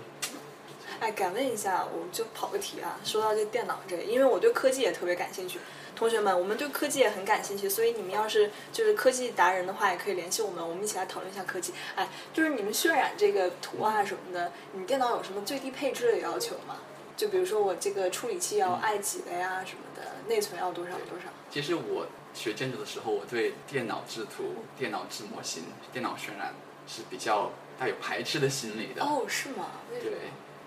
[1.00, 3.00] 哎，敢问一下，我就跑个题啊。
[3.04, 5.60] 说到这电脑这，因为我对科技也特别感兴趣。
[5.98, 11.74] 同学们，我们对科技也很感兴趣，所以你们要是就是科技达人的话，也可以联系我们，我们一起来讨论一下科技。
[11.96, 16.78] 哎，就是你们渲染这个图啊什么的，你电脑有什么最低配置的要求吗？
[17.18, 21.30] 就比如说我这个处理器要 i 几的呀什么的，内存要多少多少？
[21.50, 26.54] 其实我学建筑的时候，我对电脑制图、电脑制模型、电脑渲染
[26.86, 29.04] 是比较带有排斥的心理的。
[29.04, 29.66] 哦，是吗？
[29.90, 30.12] 对？，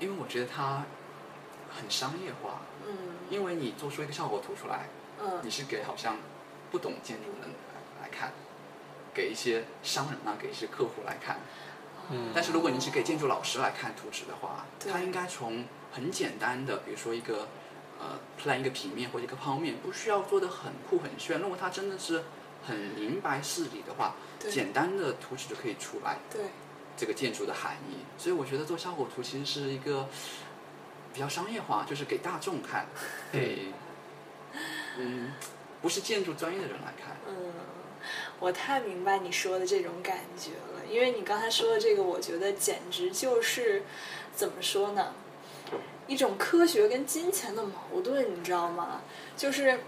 [0.00, 0.84] 因为我觉得它
[1.70, 4.88] 很商业化，嗯因为你做出一个效果图出来，
[5.22, 5.40] 嗯。
[5.42, 6.16] 你是给好像
[6.70, 8.33] 不懂建筑的人来来看，
[9.12, 11.38] 给一些商人啊，给一些客户来看，
[12.11, 12.30] 嗯。
[12.35, 17.48] 但是如果你是给建筑老师来看图纸的话，他应该从很简单的，比如说一个
[17.98, 21.40] 呃 plan 一个平面或者一个剖面，不需要做的很酷很炫。
[21.40, 22.24] 如果他真的是
[22.66, 24.50] 很明白事理的话，对。
[24.50, 26.42] 简单的图纸就可以出来对，
[26.96, 27.98] 这个建筑的含义。
[28.16, 30.09] 所以我觉得做效果图其实是一个
[31.12, 32.87] 比较商业化，就是给大众看，
[33.33, 33.72] 给嗯
[35.82, 37.16] 不是建筑专业的人来看。
[37.28, 37.52] 嗯，
[38.38, 43.82] 我太明白你说的这种感觉了，因为你刚才说的这个，我觉得简直就是
[44.34, 45.14] 怎么说呢，
[46.06, 49.02] 一种科学跟金钱的矛盾，你知道吗？
[49.36, 49.80] 就是。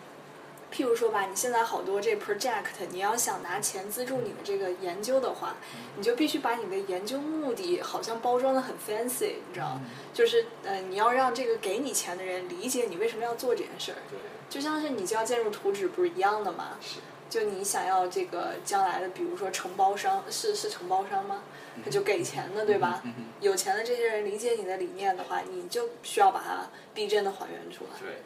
[0.75, 5.57] 譬如说吧，你现在好多这 project，你要想拿钱资助你的这个研究的话，
[5.98, 9.79] 你就必须把你的研究目的好像包装的很 fancy，你知道，
[10.14, 14.18] 就是呃，你要让这个给你钱的人理解你为什么要做这件事儿，对，
[14.53, 16.77] 就像是你教建筑图纸不是一样的吗？
[16.83, 16.99] 是。
[17.31, 21.43] 就你想要这个将来的，比如说承包商是是承包商吗？
[21.83, 23.01] 他就给钱的，对吧？
[23.07, 27.99] 嗯有钱的这些人理解你的理念的话，你就需要把它逼真的还原出来。
[27.99, 28.19] 对，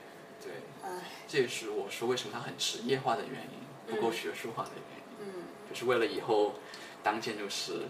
[0.42, 0.90] 对，哎，
[1.28, 6.54] 这也是我说为什么它很职业化的原因，不够学术化的原因，嗯就是为了以后
[7.04, 7.82] 当建筑师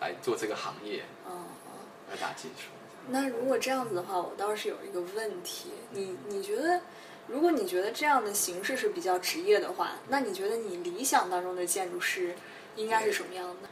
[0.00, 1.72] 来做这个行业嗯嗯。
[2.10, 2.70] 而打基础。
[3.08, 6.80] 那如果这样子的话，我倒是有一个问题，你你觉得，
[7.28, 12.34] 如果你觉得这样的形式是比较职业的话，那你觉得你理想当中的建筑师
[12.76, 13.68] 应该是什么样的？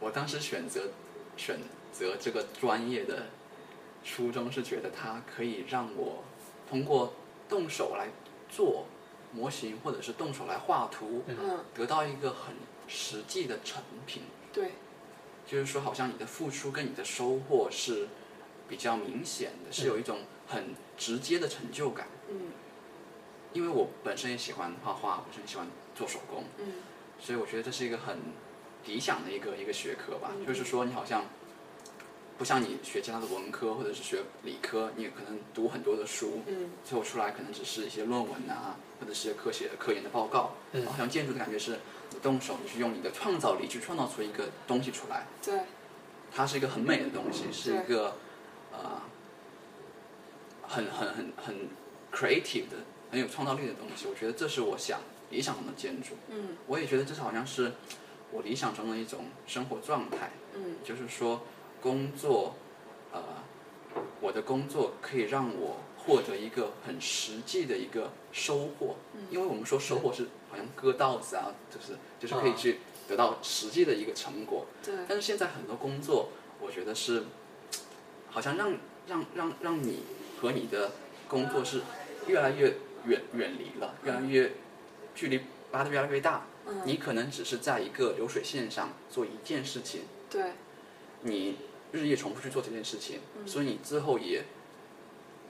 [0.00, 0.90] 我当时选择
[1.36, 1.58] 选
[1.92, 3.26] 择这个专业的
[4.04, 6.24] 初衷是觉得它可以让我
[6.68, 7.14] 通过
[7.48, 8.08] 动手来
[8.50, 8.84] 做
[9.32, 12.54] 模型，或者是动手来画图，嗯，得到一个很
[12.86, 14.24] 实际的成品。
[14.52, 14.72] 对，
[15.46, 18.08] 就是说，好像你的付出跟你的收获是
[18.68, 22.06] 比较明显的，是有一种很直接的成就感。
[22.30, 22.52] 嗯
[23.52, 26.72] 因为我本身也喜欢画画，本身也喜欢做手工，嗯
[27.20, 28.18] 所以我觉得这是一个很
[28.84, 30.32] 理想的一个一个学科吧。
[30.36, 31.24] 嗯就是说，你好像
[32.36, 40.54] 不像你学其他的文科或者是学理科，你可能读很多的书，嗯最后出来可能只是一些论文啊，或者是一些科学科研的报告。
[40.72, 41.78] 嗯好像建筑的感觉是
[42.10, 45.28] 你动手，你去用你的创造力去创造出一个东西出来。
[45.44, 45.60] 对，
[46.34, 48.16] 它是一个很美的东西，是一个
[48.72, 49.00] 呃
[50.68, 51.68] 很很很很
[52.12, 52.76] creative 的、
[53.10, 54.06] 很有创造力的东西。
[54.08, 55.00] 我觉得这是我想
[55.30, 56.16] 理想中的建筑。
[56.28, 57.72] 嗯我也觉得这是好像是
[58.30, 61.42] 我理想中的一种生活状态，嗯就是说
[61.80, 62.54] 工作，
[63.12, 63.22] 呃，
[64.20, 68.96] 我的工作可以让我获得一个很实际的一个收获。
[69.14, 74.66] 嗯因为我们说收获是好像割稻子啊，就是就是可以去得到实际的一个成果。
[74.82, 77.24] 对，但是现在很多工作，我觉得是，
[78.30, 78.72] 好像让
[79.06, 80.02] 让让让你
[80.40, 80.92] 和你的
[81.28, 81.82] 工作是
[82.26, 82.74] 越来越
[83.06, 84.52] 远远离了，越来越
[85.14, 85.40] 距离
[85.72, 86.46] 拉得越来越大。
[86.66, 86.82] 嗯。
[86.84, 90.52] 你可能只是在一个流水线上做一件事情，对，
[91.22, 91.56] 你
[91.92, 93.46] 日夜重复去做这件事情，嗯。
[93.46, 94.44] 所以你最后也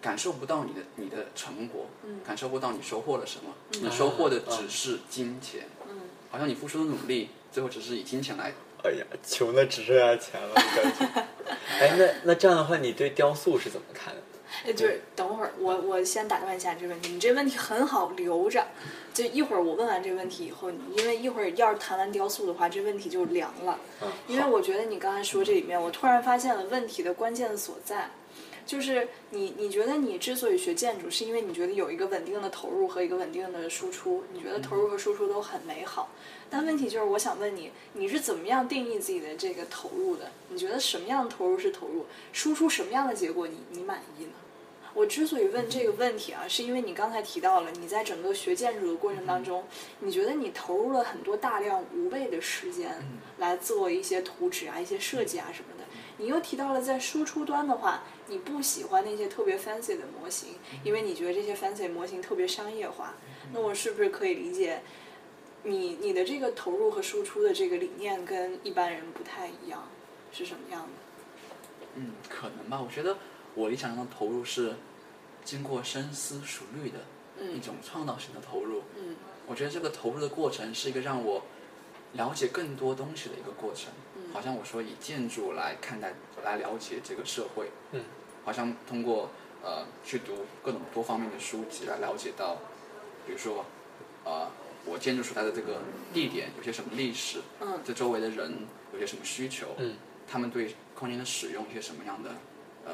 [0.01, 2.20] 感受不到你的你的成果，嗯。
[2.27, 3.85] 感受不到你收获了什么，嗯。
[3.85, 6.01] 你收获的只是金钱，嗯。
[6.31, 11.25] 好像你付出的努力最后只是以金钱来哎呀，穷的只剩下钱了，感觉。
[11.81, 14.20] 哎，那那这样的话，你对雕塑是怎么看的？
[14.64, 18.67] 哎，就是等会儿我我先打断一下这个问题，你这问题很好留着，
[19.12, 23.79] 就一会儿我问完这个问题以后，你因为一会儿要是谈完雕塑的话，这问题就凉了。
[24.03, 28.11] 嗯，因为我觉得你刚才说这里面，我突然发现了问题的关键所在，
[28.64, 36.09] 就是你你觉得你之所以学建筑，是因为你觉得有一个稳定的投入和一个稳定的输出，你觉得投入和输出都很美好。
[36.51, 40.31] 但问题就是，我想问你，你是怎么样定义自己的这个投入的？
[40.51, 42.07] 你觉得什么样的投入是投入？
[42.33, 44.33] 输出什么样的结果你你满意呢？
[44.94, 49.64] 我之所以问这个问题啊，是因为你刚才提到了，你在整个学建筑的过程当中，
[49.98, 53.04] 你觉得你投入了很多大量无谓的时间
[53.38, 55.85] 来做一些图纸啊、一些设计啊什么的。
[56.18, 60.50] 你又提到了在输出端的话，你不喜欢那些特别 fancy 的模型，
[60.85, 63.14] 因为你觉得这些 fancy 模型特别商业化。
[63.52, 64.80] 那我是不是可以理解，
[65.64, 69.88] 你你的这个投入和输出的这个理念跟一般人不太一样，
[70.33, 70.88] 是什么样的？
[71.96, 72.80] 嗯，可能吧。
[72.80, 73.18] 我觉得
[73.55, 74.75] 我理想中的投入是
[75.45, 76.99] 经过深思熟虑的
[77.40, 78.83] 一嗯种创造性的投入。
[78.97, 81.43] 嗯我觉得这个投入的过程是一个让我
[82.14, 83.93] 了解更多东西的一个过程。
[84.17, 86.12] 嗯好像我说以建筑来看待、
[86.43, 88.03] 来了解这个社会，嗯，
[88.45, 89.31] 好像通过
[89.62, 92.57] 呃去读各种多方面的书籍来了解到，
[93.27, 93.64] 比如说
[94.25, 94.51] 呃
[94.85, 95.81] 我建筑所在的这个
[96.12, 99.95] 地点有些什么历史，嗯这周围的人有些什么需求，嗯，
[100.27, 102.31] 他们对空间的使用一些什么样的
[102.87, 102.93] 呃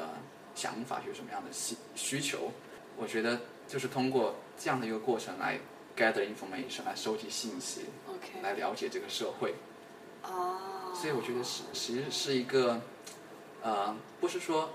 [0.55, 2.51] 想法，有什么样的需需求。
[2.97, 5.59] 我觉得就是通过这样的一个过程来
[5.97, 9.55] gather information，来收集信息，，OK，来了解这个社会。
[10.21, 12.79] 啊，所以我觉得是其实是一个，
[13.63, 14.69] 呃，不是说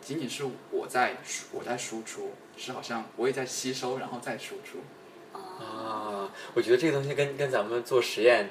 [0.00, 1.16] 仅仅是我在
[1.52, 4.78] 我在输出，是好像我也在吸收，然后再输出。
[5.32, 8.48] 啊，我觉得这个东西跟跟咱们做实验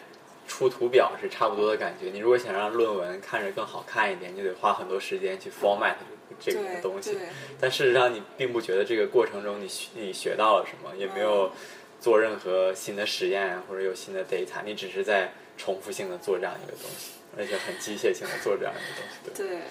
[0.48, 2.10] 出图表是差不多的感觉。
[2.10, 5.96] 你如果想让论文看着更好看一点，你就得花很多时间去 format
[6.40, 7.18] 这个东西。
[7.60, 11.52] 但事实上，你并不觉得这个过程中你你学到了什么，也没有
[12.00, 19.18] 做任何新的实验或者有新的 data，你只是在重复性的做这样一个东西，而且很机械性的做这样一个东西。
[19.36, 19.62] 对，对，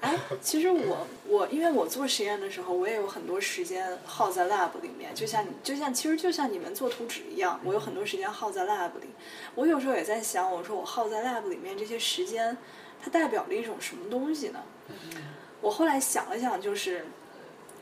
[0.00, 9.08] 哎，其实我我因为我做实验的时候，我也有很多时间耗在 lab 里面，就像你就像其实就像你们做图纸一样，我有很多时间耗在 lab 里。
[9.56, 12.56] 我有时候也在想，我说我耗在 lab 里面这些时间，
[13.02, 14.62] 它代表了一种什么东西呢？
[15.60, 17.04] 我后来想了想，就是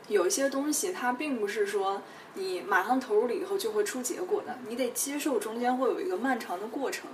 [0.07, 2.01] 有一些东西，它并不是说
[2.33, 7.09] 你马上投入了以后就会出结果的，你得接受中间会有一个漫长的过程。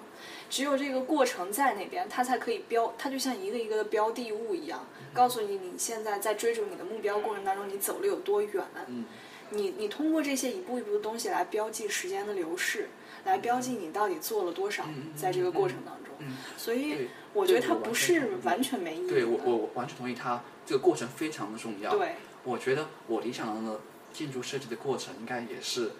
[0.49, 8.63] 只有这个过程在那边，它才可以标，它就像一个一个的标的物一样，告诉你你现在在追逐你的目标过程当中，你走了有多远。
[8.87, 9.05] 嗯
[9.49, 12.89] 你你通过这些一步一步的东西来标记时间的流逝，
[13.23, 16.13] 来标记你到底做了多少嗯在这个过程当中。
[16.19, 19.09] 嗯，所以对我觉得它不是完全没意义。
[19.09, 21.95] 对我我我完全同意他这个过程非常的重要。
[21.95, 23.79] 对我觉得我理想中的
[24.11, 25.91] 建筑设计的过程应该也是，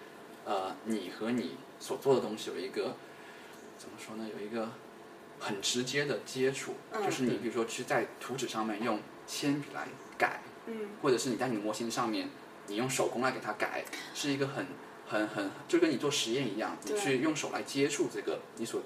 [0.44, 2.96] 呃，你和你所做的东西有一个
[3.78, 4.28] 怎么说呢？
[4.36, 4.70] 有一个
[5.38, 12.28] 很直接的接触，嗯就是你比如说去在图纸上面用铅笔来改，嗯或者是你在你的模型上面
[12.66, 14.66] 你用手工来给它改，是一个很
[15.06, 18.82] 很很就跟你做实验一样，你去用手来接触这个你所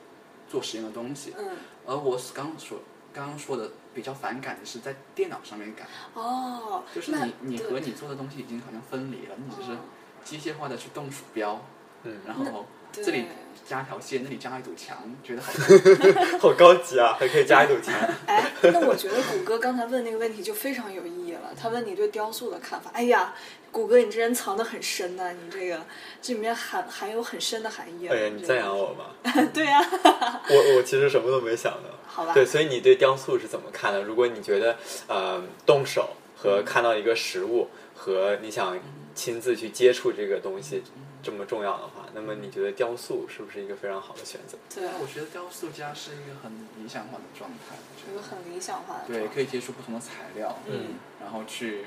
[0.49, 1.33] 做实验的东西。
[1.38, 2.79] 嗯而我刚刚说
[3.12, 5.87] 刚刚说的比较反感的是在电脑上面改。
[6.14, 9.79] 哦，就是那你你和你做的东西已经好像分离了，你只是哦
[10.25, 11.61] 机械化的去动鼠标，
[12.05, 13.27] 嗯，然后这里
[13.66, 15.53] 加条线，那里加一堵墙，觉得好
[16.38, 17.95] 好高级啊，还可以加一堵墙。
[18.27, 21.53] 哎，那我觉得谷歌刚才问那个问题就非常有意义了。
[21.61, 22.90] 他问你对雕塑的看法。
[22.92, 23.35] 哎呀，
[23.73, 25.81] 谷歌，你这人藏得很深呐、你这个
[26.21, 28.15] 这里面含含有很深的含义、啊。
[28.15, 29.17] 哎呀，你赞扬我吧？
[29.53, 29.81] 对呀、
[30.51, 31.91] 我我其实什么都没想的。
[32.07, 32.35] 好吧。
[32.35, 34.03] 对，所以你对雕塑是怎么看的？
[34.03, 34.77] 如果你觉得
[35.09, 38.79] 呃动手和看到一个实物和你想
[39.15, 40.83] 亲自去接触这个东西
[41.23, 44.59] 这么重要的话，那么你觉得雕塑是不是一个非常好的选择？
[44.75, 51.87] 对，我觉得雕塑家是一个很理想化的状态，我觉得一个很理想化的对，可以接触不同的材料，嗯，然后去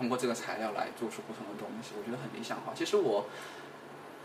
[0.00, 2.72] 通过这个材料来做出不同的东西，我觉得很理想化。
[2.74, 3.26] 其实我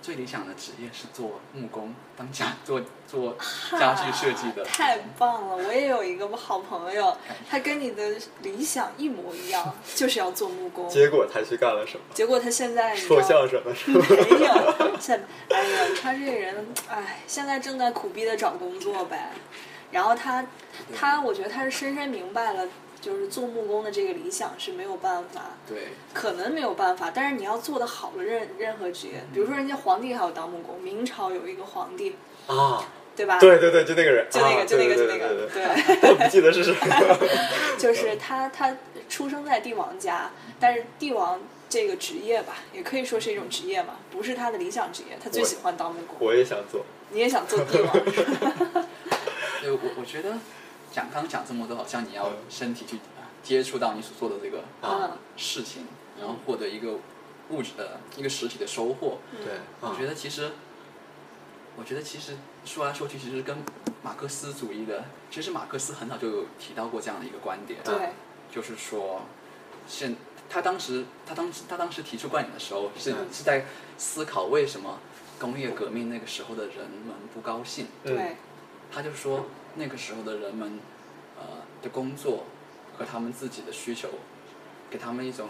[0.01, 3.35] 最理想的职业是做木工，当家做做
[3.77, 4.63] 家具设计的。
[4.63, 5.57] 太棒了！
[5.57, 7.17] 我也有一个好朋友，
[7.49, 10.87] 他跟你的理想一模一样， 就是要做木工。
[10.87, 12.05] 结果他去干了什么？
[12.13, 14.05] 结果他现在你知说道相声了是吧？
[14.09, 19.31] 没有，现哎呀，他这个人，哎，现在正在苦逼的找工作呗。
[19.91, 20.45] 然后他，
[20.95, 22.67] 他，我觉得他是深深明白了，
[23.05, 32.15] 就是做木工的这个理想是没有办法，对，可能没有办法，但是你要做的好了任任何职业，比如说人家皇帝还有当木工，明朝有一个皇帝，
[32.47, 32.83] 啊，
[33.15, 33.37] 对吧？
[33.39, 37.19] 对对对，就那个人，就那个，啊就那个，就那个，对对对， 我不记得是谁了。
[37.77, 38.75] 就是他，他
[39.07, 41.39] 出生在帝王家，但是帝王
[41.69, 46.17] 这个职业吧，也可以说是一种职业嘛，不是他的理想职业，他最喜欢当木工。
[46.19, 46.83] 我也想做。
[47.11, 47.93] 你也想做帝王？
[49.61, 50.35] 对我我觉得
[50.95, 52.99] 讲刚刚讲这么多，好像你要身体去
[53.43, 55.11] 接触到你所做的这个嗯。
[55.35, 55.85] 事情，
[56.17, 56.93] 然后获得一个
[57.49, 59.17] 物质的一个实体的收获。
[59.43, 60.53] 对，我啊觉得其实，
[61.75, 63.57] 我觉得其实说来说去，其实跟
[64.01, 68.11] 马克思主义的，其实马克思很早就有提到过这样的一个观点，对，
[68.49, 69.23] 就是说，
[69.85, 70.15] 现
[70.49, 73.27] 他当时他当时他当时提出观点的时候，是、嗯。
[73.33, 73.65] 是在
[73.97, 74.99] 思考为什么
[75.37, 77.87] 工业革命那个时候的人们不高兴。
[78.03, 78.37] 嗯对，
[78.89, 80.79] 他就说那个时候的人们，
[81.37, 81.43] 呃
[81.81, 82.45] 的工作
[82.97, 84.09] 和他们自己的需求，
[84.89, 85.49] 给他们一种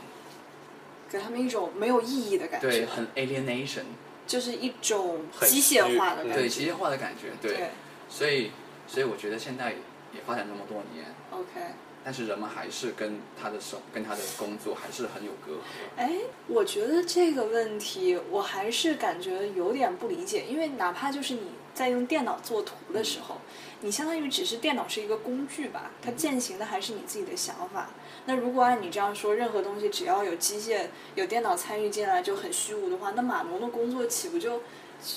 [1.09, 3.83] 给他们一种没有意义的感觉，对很 alienation，
[4.25, 6.33] 就是一种很机械化的感觉。
[6.33, 7.69] 对机械化的感觉，对，对
[8.09, 8.51] 所以
[8.87, 9.73] 所以我觉得现在
[10.13, 11.73] 也发展这么多年，，OK。
[12.03, 15.57] 但是人们还是跟他的手跟他的工作还是很有隔阂。
[15.97, 23.41] 哎，我觉得这个问题我还是感觉有点不理解，因为哪怕就是你在用电脑做图的时候，
[23.85, 27.87] 你相当于只是电脑是一个工具吧，它践行的还是你自己的想法。
[28.25, 34.63] 那如果按你这样说，任何东西只要有机械、有电脑参与进来就很虚无的话，那码农的工作岂不就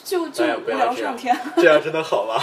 [0.04, 1.34] 就就无聊上天？
[1.56, 2.34] 这样真的好吗？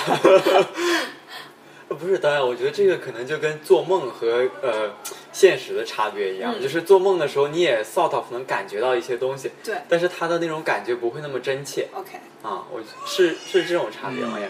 [1.89, 4.95] 呃 不是，导演，我觉得这个可能就跟做梦和呃
[5.31, 12.13] 现实的差别一样，嗯就是做梦的时候你也 sort of 能感觉到一些东西，对但是他的那种感觉不会那么真切，OK。
[12.41, 14.39] 啊，我是是这种差别吗？
[14.39, 14.49] 也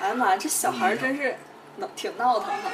[0.00, 1.36] 哎呀妈呀，这小孩儿真是
[1.76, 2.70] 闹挺闹腾的。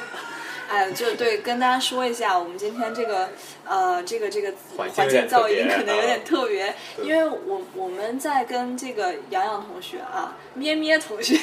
[0.69, 3.29] 哎，就对，跟大家说一下，我们今天这个
[3.65, 11.37] 呃，这个这个环境噪音可能有点特别，对因为我我们在跟这个洋洋同学啊，咩咩同学，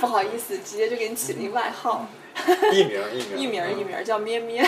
[0.00, 2.06] 不好意思，直接就给你起了一外号。
[2.70, 4.62] 艺名艺名艺名儿 艺名儿叫咩咩，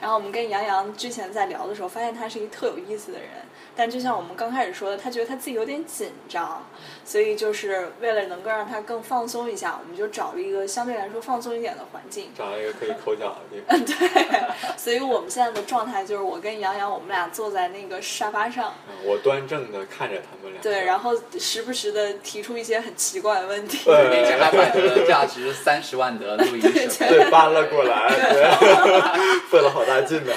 [0.00, 3.28] 然后我们跟杨洋之前在聊的时候，发现他是一个特有意思的人，
[3.76, 6.66] 但就像我们刚开始说的，他觉得他自己有点紧张，
[7.06, 12.30] 所以就是为了能够让他更放松一下，我们就找了一个相对来说放松一点的环境。
[12.36, 13.78] 找了一个可以抠脚的地方。
[13.86, 20.60] 对，所以我们现在的状态就是我跟杨洋，我们俩坐在那个沙发上，嗯我端正的看着他们俩。
[20.60, 23.84] 对，然后时不时的提出一些很奇怪的问题。
[23.84, 26.60] 对并且还买了价值 三十万的录音。
[26.60, 30.32] 对搬了过来，对，费了好大劲呢。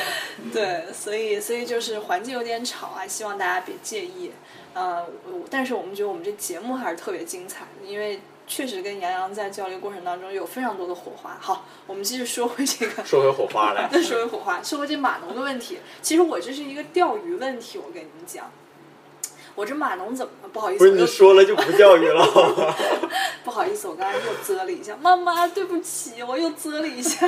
[0.54, 4.32] 对，所以所以就是环境有点吵啊，希望大家别介意。
[4.74, 11.38] 呃，我但是我们觉得我们这节目还是特别精彩的，因为确实跟杨洋在交流过程当中有非常多的火花。
[11.40, 15.80] 好，我们继续说回这个，说回火花来， 那说回火花，说回这码农的问题。
[16.02, 18.52] 其实我这是一个钓鱼问题，我跟你们讲，
[19.56, 22.26] 我这码农怎么不好意思，不是你说了就不钓鱼了？
[23.44, 27.28] 不好意思，我刚才又啧了一下，妈妈，对不起，我又啧了一下。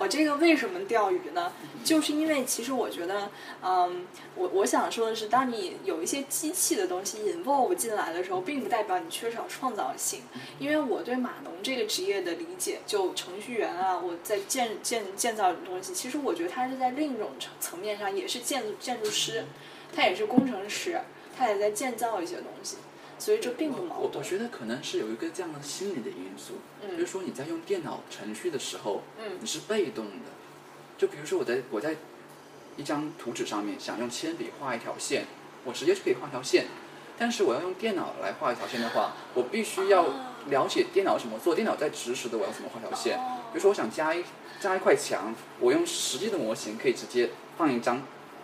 [0.00, 1.52] 我这个为什么钓鱼呢？
[1.84, 3.30] 就是因为其实我觉得，
[3.62, 10.22] 嗯，我我想说的是，当你有一些机器的东西 involve 进来的时候，并不代表你缺少创造性。
[10.58, 19.44] 因为我对码农这个职业的理解，就程序员啊，我在建建建造东西，其实我觉得他是在另一种层层面上，也是建建筑师，
[19.94, 21.00] 他也是工程师，
[21.36, 22.76] 他也在建造一些东西，
[23.18, 24.12] 所以这并不矛盾。
[24.14, 30.30] 我我觉得可能是有一个这样的心理的因素，嗯比如说你在用电脑程序的时候，嗯你是被动的。
[30.96, 31.96] 就比如说我在我在
[32.76, 35.24] 一张图纸上面想用铅笔画一条线，
[35.64, 36.66] 我直接就可以画条线。
[37.18, 40.06] 但是我要用电脑来画一条线的话，我必须要
[40.48, 43.18] 了解电脑怎么做，电脑在指使的我要怎么画条线。
[43.52, 44.22] 比如说我想加一
[44.60, 48.02] 加一块墙，我用实际的模型可以直接放一张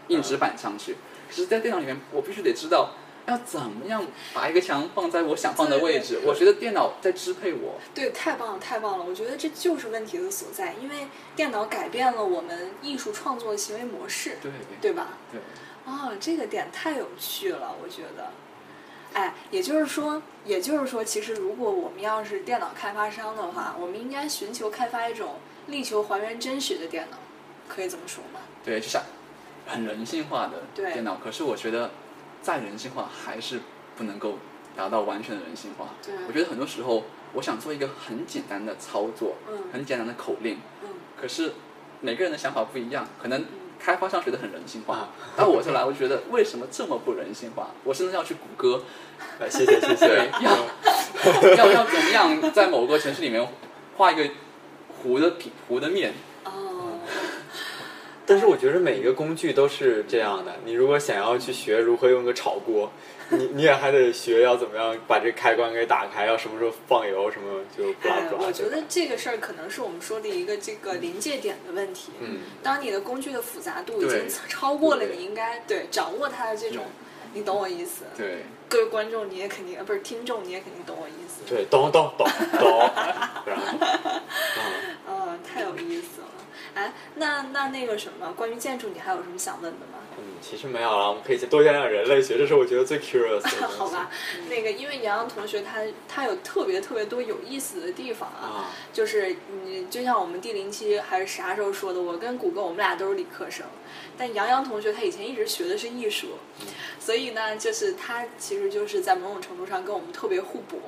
[0.09, 0.97] 硬纸板上去。
[1.29, 2.91] 可是，在电脑里面，我必须得知道
[3.27, 6.21] 要怎么样把一个墙放在我想放的位置。
[6.25, 7.81] 我觉得电脑在支配我。
[7.95, 9.05] 对，太棒了，太棒了！
[9.05, 14.51] 我觉得这就是问题的所在，因为电脑改变了我们艺术创作的行为模式，对
[14.81, 15.19] 对吧？
[15.33, 15.41] 对。
[15.87, 18.31] 哦，这个点太有趣了，我觉得。
[19.13, 25.37] 哎，也就是说，也就是说，其实如果我们要是电脑开发商的话，我们应该寻求开发一种
[25.69, 27.19] 力求还原真实的电脑，
[27.69, 28.41] 可以这么说吗？
[28.65, 28.99] 对，就是
[29.67, 31.17] 很人性化的对电脑。
[31.23, 31.93] 可是我觉得，
[32.45, 33.61] 再人性化还是
[33.97, 34.39] 不能够
[34.77, 35.95] 达到完全的人性化。
[36.05, 41.55] 对我觉得很多时候，我想做一个很简单的操作，嗯很简单的口令，嗯，可是
[42.03, 43.47] 每个人的想法不一样，可能
[43.81, 47.71] 开发商觉得很人性化啊，到我这来，我就觉得为什么这么不人性化？
[47.83, 48.83] 我甚至要去谷歌，
[49.41, 53.49] 啊谢谢谢谢对，要 要要怎么样在某个城市里面
[53.97, 54.31] 画一个
[55.03, 56.13] 湖的平湖的面？
[58.25, 60.53] 哦，但是我觉得每一个工具都是这样的。
[60.65, 62.91] 你如果想要去学如何用个炒锅，
[63.29, 68.47] 你你也还得学要怎么样把这开关给打开，要什么时候放油，什么就不拉哎不，拉。
[68.47, 72.13] 我觉得这个事儿可能是我们说的一个这个临界点的问题。
[72.21, 76.85] 嗯，当你的工具的复杂度已经超过了你应该对掌握它的这种，
[77.33, 78.05] 你懂我意思？
[78.17, 78.45] 对。
[78.67, 81.43] 各位观众你也肯定，呃，不是听众你也肯定懂我意思。
[81.49, 82.27] 对，懂懂懂
[82.59, 82.91] 懂，
[85.07, 86.27] 嗯， 太有意思了。
[86.75, 89.99] 哎，那那那个什么，关于建筑你还有什么想问的吗？
[90.17, 93.67] 嗯，其实没有了，我们可以多讲讲人类学，这是我觉得最 curious 的。
[93.67, 94.11] 好吧，
[94.49, 103.67] 那个因为杨洋同学他他有特别特别多有意思的地方啊，啊，就是你就像我们第零期还是啥时候说的，我跟谷歌我们俩都是理科生，
[104.17, 106.39] 但杨洋同学他以前一直学的是艺术，
[107.01, 110.81] 所以呢，就是他其实就是在某种程度上跟我们特别互补，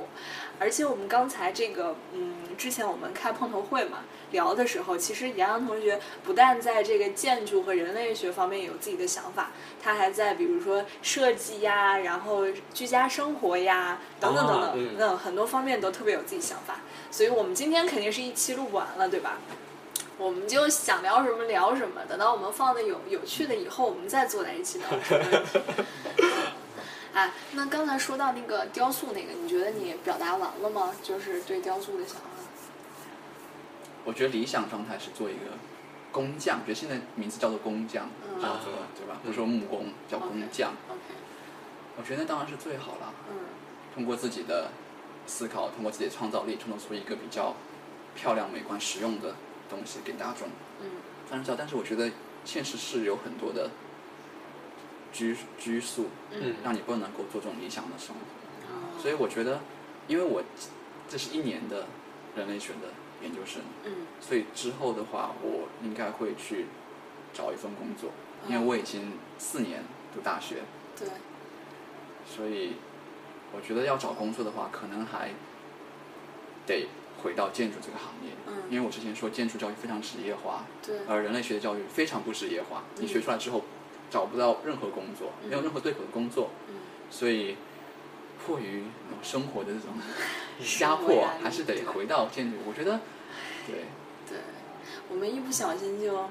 [0.59, 3.99] 而且我们刚才这个嗯，之前我们开碰头会嘛。
[4.33, 12.43] 聊的时候，其实杨洋同学不但在这个建筑和人类学方面有自己的想法，他还在比如说设计呀，然后
[12.75, 16.81] 居家生活呀等等等等，嗯，很多方面都特别有自己想法。
[17.09, 19.39] 所以我们今天肯定是一期录不完了，对吧？
[20.19, 24.87] 我们就想聊什么聊什么，等到我们放的有有趣的以后，我们再坐在一起聊。
[27.17, 30.93] 哎，那刚才说到那个雕塑那个，你觉得你表达完了吗？
[31.03, 32.29] 就是对雕塑的想法。
[34.05, 35.57] 我觉得理想状态是做一个
[36.13, 39.19] 工匠，觉得现在名字叫做工匠，嗯叫做对吧？
[39.25, 40.73] 不是说木工，叫工匠。
[40.91, 41.01] OK，
[41.97, 43.15] 我觉得当然是最好了。
[43.31, 43.37] 嗯
[43.95, 44.69] 通过自己的
[45.27, 47.55] 思考，通过自己的创造力，创造出一个比较
[48.15, 49.35] 漂亮、美观、实用的
[49.71, 50.49] 东西给大众。
[50.83, 50.91] 嗯
[51.31, 52.13] 当然知道，但是我觉得
[52.45, 53.71] 现实是有很多的
[55.17, 56.57] 拘拘束，嗯。
[56.63, 58.21] 让你不能够做这种理想的生活。
[58.69, 59.01] 哦。
[59.01, 59.61] 所以我觉得
[60.07, 60.43] 因为我
[61.09, 61.87] 这是一年的
[62.37, 62.93] 人类学的
[63.23, 64.07] 研究生，嗯。
[64.21, 66.67] 所以之后的话，我应该会去
[67.33, 68.11] 找一份工作，
[68.47, 69.83] 因为我已经四年
[70.15, 70.57] 读大学，
[70.99, 71.09] 对，
[72.27, 72.75] 所以
[73.55, 75.31] 我觉得要找工作的话，可能还
[76.67, 76.89] 得
[77.23, 78.65] 回到建筑这个行业，嗯。
[78.71, 80.99] 因为我之前说建筑教育非常职业化，对。
[81.09, 83.65] 而人类学的教育非常不职业化，你学出来之后
[84.11, 85.51] 找不到任何工作，嗯。
[85.51, 86.75] 没有任何对口的工作，嗯。
[87.11, 87.57] 所以
[88.45, 88.85] 迫于
[89.23, 89.89] 生活的这种
[90.81, 92.57] 压迫还是得回到建筑。
[92.67, 93.01] 我觉得，
[93.67, 93.85] 对，
[94.29, 94.39] 对，
[95.09, 96.29] 我们一不小心就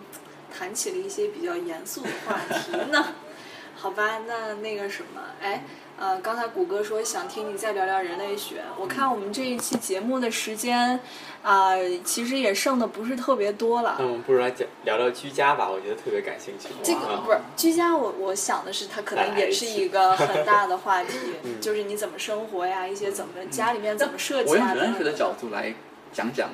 [0.55, 3.13] 谈起了一些比较严肃的话题呢。
[3.77, 5.63] 好吧，那那个什么，哎，
[5.97, 10.99] 呃，刚才谷歌说想听你再聊聊人类学，我看我们这一期节目的时间，
[11.41, 11.71] 啊、
[12.03, 13.95] 其实也剩的不是特别多了。
[13.97, 16.67] 那我们不如来讲聊聊居家吧，我觉得特别感兴趣。
[16.83, 24.51] 这个啊不是居家我，我想的是它可能也是一个 很大的话题，嗯就是你怎么生活呀，一些怎么家里面怎么设计啊。
[24.51, 25.73] 我用人类学的角度来
[26.11, 26.49] 讲讲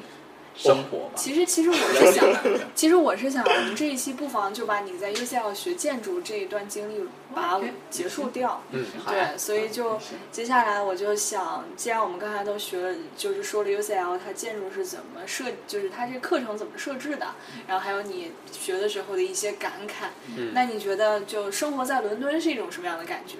[0.56, 1.14] 生活吧。
[1.16, 2.28] 其实，其实我是 想，
[2.76, 8.62] 其实我是想，我们这一期不妨就把你在 UCL 学建筑这一段经历把它 OK，结束掉。
[8.72, 10.00] 嗯，好对，所以就
[10.32, 17.28] 接下来我就想，既然我们刚才都学了，就是说了 UCL 它建筑是怎么设，就是它这个课程怎么设置的，
[17.68, 20.08] 然后还有你学的时候的一些感慨。
[20.38, 23.38] 嗯那你觉得就生活在伦敦是一种什么样的感觉？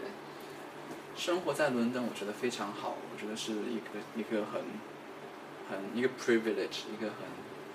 [1.16, 2.96] 生活在伦敦，我觉得非常好。
[3.14, 4.64] 我觉得是一个一个很很
[5.94, 7.18] 一个 privilege，一个很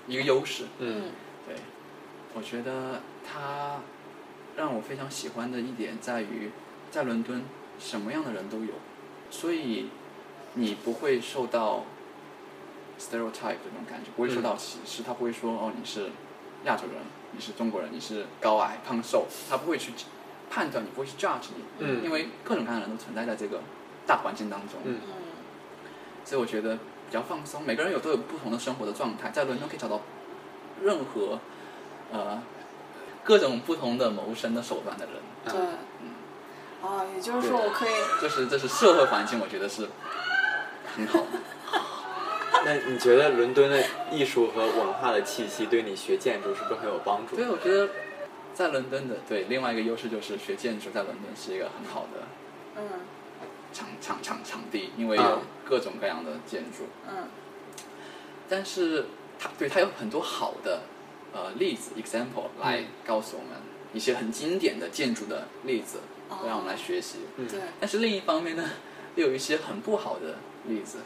[0.08, 0.64] 一个优势。
[0.78, 1.10] 嗯
[1.46, 1.56] 对，
[2.34, 3.80] 我觉得他
[4.56, 6.50] 让我非常喜欢的一点在于，
[6.90, 7.44] 在伦敦
[7.78, 8.74] 什么样的人都有，
[9.30, 9.90] 所以
[10.54, 11.84] 你不会受到
[12.98, 15.02] stereotype 这种感觉，不会受到歧视。
[15.02, 16.10] 他不会说哦你是
[16.64, 17.02] 亚洲人，
[17.32, 19.92] 你是中国人，你是高矮胖瘦，他不会去
[20.50, 23.60] 判断你，不会去 judge 你，嗯因为各种各样的人都存在在这个
[24.06, 24.80] 大环境当中。
[24.84, 25.12] 嗯嗯
[26.24, 26.76] 所以我觉得
[27.07, 27.62] 比较放松。
[27.64, 30.00] 每个人有都有不同的生活的状态，在伦敦可以找到
[30.82, 31.38] 任何
[32.12, 32.42] 呃
[33.24, 35.14] 各种不同的谋生的手段的人。
[35.44, 35.54] 对，
[36.02, 36.11] 嗯
[36.82, 39.88] 哦，也就是说我可以，就是这是社会环境，我觉得是
[40.94, 41.26] 很好的。
[42.64, 43.80] 那你觉得伦敦的
[44.11, 47.36] 艺术和文化的气息对你学建筑是不是很有帮助？
[47.36, 47.88] 对，我觉得
[48.52, 52.22] 在伦敦的对另外一个优势就是学建筑在伦敦是一个很好的
[52.76, 52.82] 嗯
[53.77, 56.85] 场场场场地，因为有嗯各种各样的建筑。
[57.09, 57.29] 嗯
[58.49, 59.07] 但是
[59.39, 60.83] 它对它有很多好的
[61.35, 63.61] 呃例子 example 来告诉我们
[63.93, 65.99] 一些很经典的建筑的例子，
[66.31, 67.18] 哦让我们来学习。
[67.37, 68.64] 嗯对，但是另一方面呢，
[69.16, 70.37] 又有一些很不好的
[70.68, 70.99] 例子，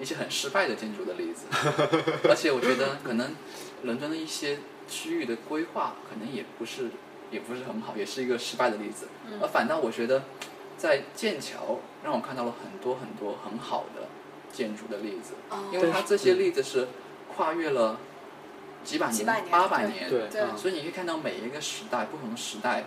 [0.00, 1.46] 一些很失败的建筑的例子。
[2.30, 3.34] 而且我觉得可能
[3.82, 6.88] 伦敦的一些区域的规划可能也不是
[7.32, 9.08] 也不是很好，也是一个失败的例子。
[9.26, 10.22] 嗯而反倒我觉得
[10.80, 14.08] 在剑桥让我看到了很多很多很好的
[14.50, 15.68] 建筑的例子，哦。
[15.70, 16.88] 因为它这些例子是
[17.36, 17.98] 跨越了
[18.82, 20.26] 几百年、几百年八百年，对。
[20.28, 20.40] 对。
[20.40, 20.56] 嗯。
[20.56, 22.84] 所以你可以看到每一个时代不同的时代，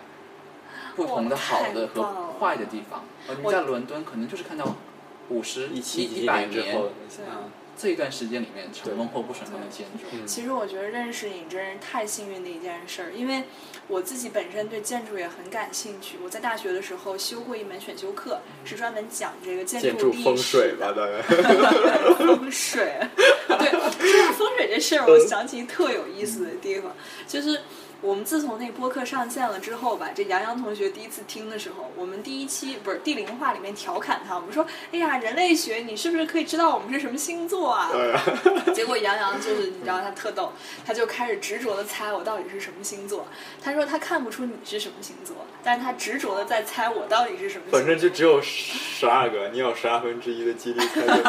[0.95, 3.03] 不同的好的和坏的地方。
[3.29, 4.75] 而你在伦敦可能就是看到
[5.29, 6.89] 五十一七一百年之后，
[7.19, 10.05] 嗯这一段时间里面成功或不成功的建筑。
[10.13, 13.43] 嗯其实我觉得认识你真是太幸运的一件事儿，因为
[13.87, 16.17] 我自己本身对建筑也很感兴趣。
[16.23, 21.21] 我在大学的时候修过一门选修课，是专门讲这个建建筑历史水吧，大概。
[22.15, 22.99] 风水，
[23.47, 26.95] 对，说到风水这事儿，我想起特有意思的地方，
[27.27, 27.59] 就是
[28.03, 37.89] 我们自从那播客上线了之后吧，这杨洋同学第一次听的时候，我们第一期不是第零话里面调侃他，我们说，哎呀，人类学，你是不是可以知道我们是什么星座啊？
[37.93, 40.51] 对 结果杨洋就是你知道他特逗，
[40.85, 43.25] 他就开始执着的猜我到底是什么星座。
[43.63, 47.79] 他说他看不出你是什么星座，但是他执着的在猜我到底是什么星座。
[47.79, 51.23] 反正就只有十二个，你有十二分之一的几率猜对。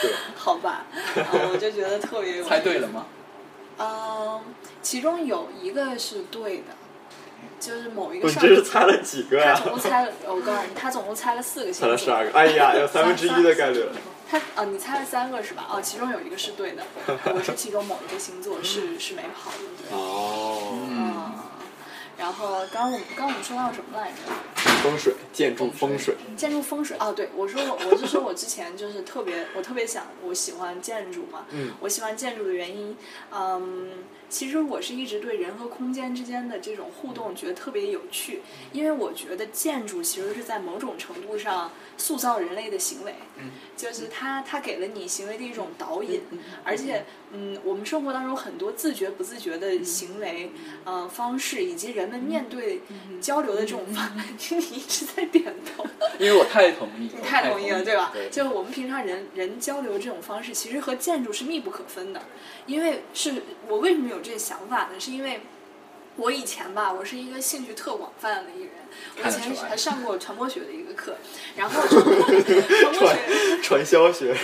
[0.00, 3.06] 对， 好吧， 啊我就觉得特别有猜对了吗？
[3.76, 4.40] 嗯，
[4.84, 6.76] 其中有一个是对的，
[7.58, 9.72] 就是某一个上这是猜了几个呀他总？
[9.72, 13.92] 共猜了，我告诉你，他总共猜了四个星座，猜了十二个，哎呀， 有三分之一的概率了。
[14.30, 15.66] 他啊，你猜了三个是吧？
[15.72, 16.82] 哦，其中有一个是对的，
[17.34, 19.58] 我是其中某一个星座是是没跑的，
[19.88, 19.96] 对。
[19.98, 21.32] 哦，嗯，
[22.18, 24.16] 然后刚刚我们刚刚我们说到什么来着？
[24.82, 26.14] 风水，建筑风水。
[26.36, 32.96] 建筑风水哦，对我说我我是说我之前就是特别我特别想我喜欢建筑嘛，嗯我喜欢建筑的原因，
[33.32, 33.88] 嗯，
[34.34, 38.40] 其实我是一直对人和空间之间的这种互动觉得特别有趣，
[38.72, 43.52] 因为我觉得建筑其实是在某种程度上塑造人类的行为，嗯。
[43.76, 46.20] 就是它它给了你行为的一种导引，
[46.64, 50.50] 而且嗯，我们生活当中很多自觉不自觉的行为，
[50.84, 52.80] 呃方式以及人们面对
[53.20, 55.84] 交流的这种方， 你一直在点头。
[56.18, 58.10] 因为我太同意，你太同意了，对吧？
[58.12, 62.22] 对，就我们平常人人交流这种方式，其实和建筑是密不可分的。
[62.66, 64.98] 因为是我为什么有这个想法呢？
[64.98, 65.42] 是因为
[66.16, 68.72] 我以前吧，我是一个兴趣特广泛的一个人。
[69.16, 71.16] 我以前还上过传播学的一个课，
[71.56, 74.34] 然后传播学传销学，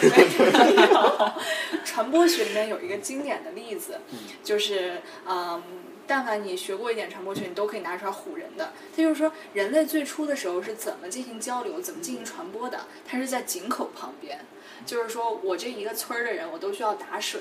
[1.84, 4.00] 传播学里面有一个经典的例子，
[4.42, 5.62] 就是嗯，
[6.10, 8.72] 但凡你学过一点传播学，你都可以拿出来唬人的。
[8.96, 12.80] 他就是说，人类最初的时候是怎么进行交流、怎么进行传播的？
[13.06, 14.40] 它是在井口旁边。
[14.84, 17.40] 就是说我这一个村儿的人，我都需要打水，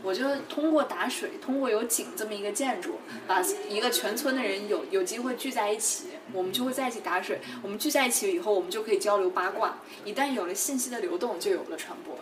[0.00, 7.40] 我就通过打水，通过有井这么一个建筑，把一个全村的人有有机会聚在一起，我们就会在一起打水。
[7.64, 9.78] 我们聚在一起以后，我们就可以交流八卦。
[10.04, 12.16] 一旦有了信息的流动，就有了传播。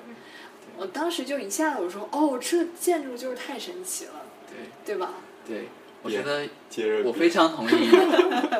[0.78, 5.16] 我当时就一下子我说，哦，这建筑就是太神奇了，对对吧？
[5.44, 5.68] 对，
[6.02, 6.48] 我觉得
[7.04, 7.88] 我非常同意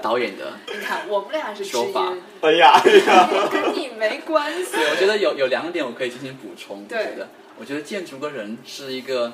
[0.01, 0.53] 导演的。
[0.72, 4.72] 你看，我们俩是知说法音，哎呀哎呀，跟你没关系。
[4.72, 6.84] 对，我觉得有有两点我可以进行补充。
[6.86, 7.28] 对我觉得，
[7.59, 9.32] 我觉得建筑跟人是一个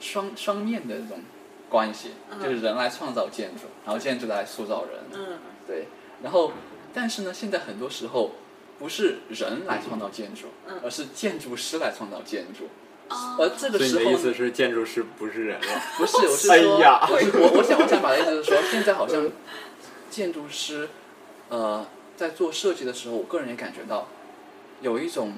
[0.00, 1.20] 双双面的这种
[1.68, 5.00] 关系，嗯就是人来创造建筑，然后建筑来塑造人。
[5.14, 5.86] 嗯对，
[6.22, 6.52] 然后
[6.92, 8.32] 但是呢，现在很多时候
[8.78, 12.68] 不是人来创造建筑，嗯而是建筑师来创造建筑。
[13.10, 15.82] 哦而这个所以你时候呢的意思是建筑师不是人了？
[15.96, 19.30] 不是， 我是说，哎呀我我我想我想把的意思是说，现在好像
[20.10, 20.88] 建筑师，
[21.48, 21.86] 呃，
[22.16, 24.08] 在做设计的时候，我个人也感觉到
[24.80, 25.34] 有一种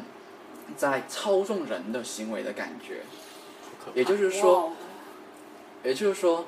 [0.77, 3.01] 在操纵人的行为的感觉。
[3.95, 4.73] 也就是说，
[5.83, 6.47] 也就是说，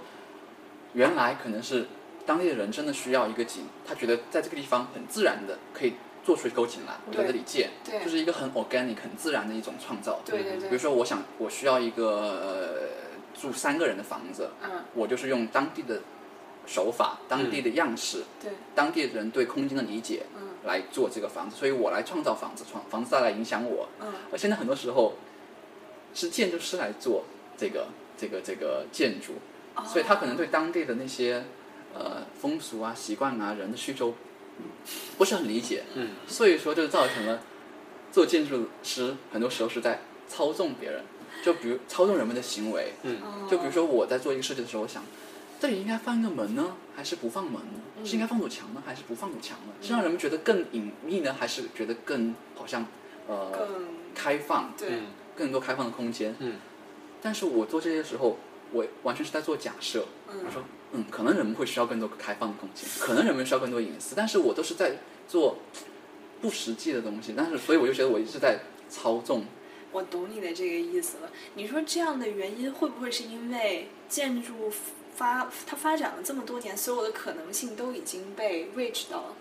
[0.92, 1.86] 原来可能是
[2.26, 8.02] 当地的人真的需要一个景，他觉得在这个地方很自然的可以做出一口景来，我在这里建，对。
[8.04, 10.20] 就是一个很 organic、很自然的一种创造。
[10.24, 16.00] 对对对，比如说，我想我需要一个、呃、住三个人的房子，嗯，我就是用当地的
[16.66, 20.48] 手法、当地的样式、对，当地人对空间的理解嗯。
[20.64, 23.88] 来做这个房子，所以我来创造房子，创房子再来影响我。
[24.00, 24.12] 嗯。
[24.30, 25.14] 而现在很多时候
[26.14, 27.24] 是建筑师来做
[27.56, 29.32] 这个这个这个建筑，
[29.74, 29.82] 哦。
[29.84, 31.42] 所以他可能对当地的那些
[31.92, 34.14] 呃风俗啊、习惯啊、人的需求
[35.16, 37.40] 不是很理解，嗯，所以说就造成了
[38.10, 41.02] 做建筑师很多时候是在操纵别人，
[41.44, 43.48] 就比如操纵人们的行为，嗯。
[43.50, 45.02] 就比如说我在做一个设计的时候，我想
[45.60, 47.54] 这里应该放一个门呢，还是不放门？
[47.54, 47.80] 呢？
[47.98, 48.06] 嗯。
[48.06, 49.72] 是应该放堵墙呢，还是不放堵墙呢？
[49.80, 52.84] 是让人们觉得更隐秘呢，还是觉得更好像
[53.28, 53.68] 呃更
[54.14, 56.34] 开放，对，嗯更多开放的空间？
[56.40, 56.56] 嗯。
[57.22, 58.36] 但是我做这些时候，
[58.72, 60.06] 我完全是在做假设。
[60.28, 60.40] 嗯。
[60.44, 60.62] 我说，
[60.92, 65.56] 嗯，可能人们会需要更多开放的空间，可能人们需要更多隐私，但是我都是在做
[66.40, 67.34] 不实际的东西。
[67.36, 69.44] 但是，所以我就觉得我一直在操纵。
[69.90, 71.30] 我懂你的这个意思了。
[71.54, 74.70] 你说这样的原因会不会是因为建筑
[75.14, 79.36] 发它发展了这么多年，所有的可能性都已经被 reach 到了？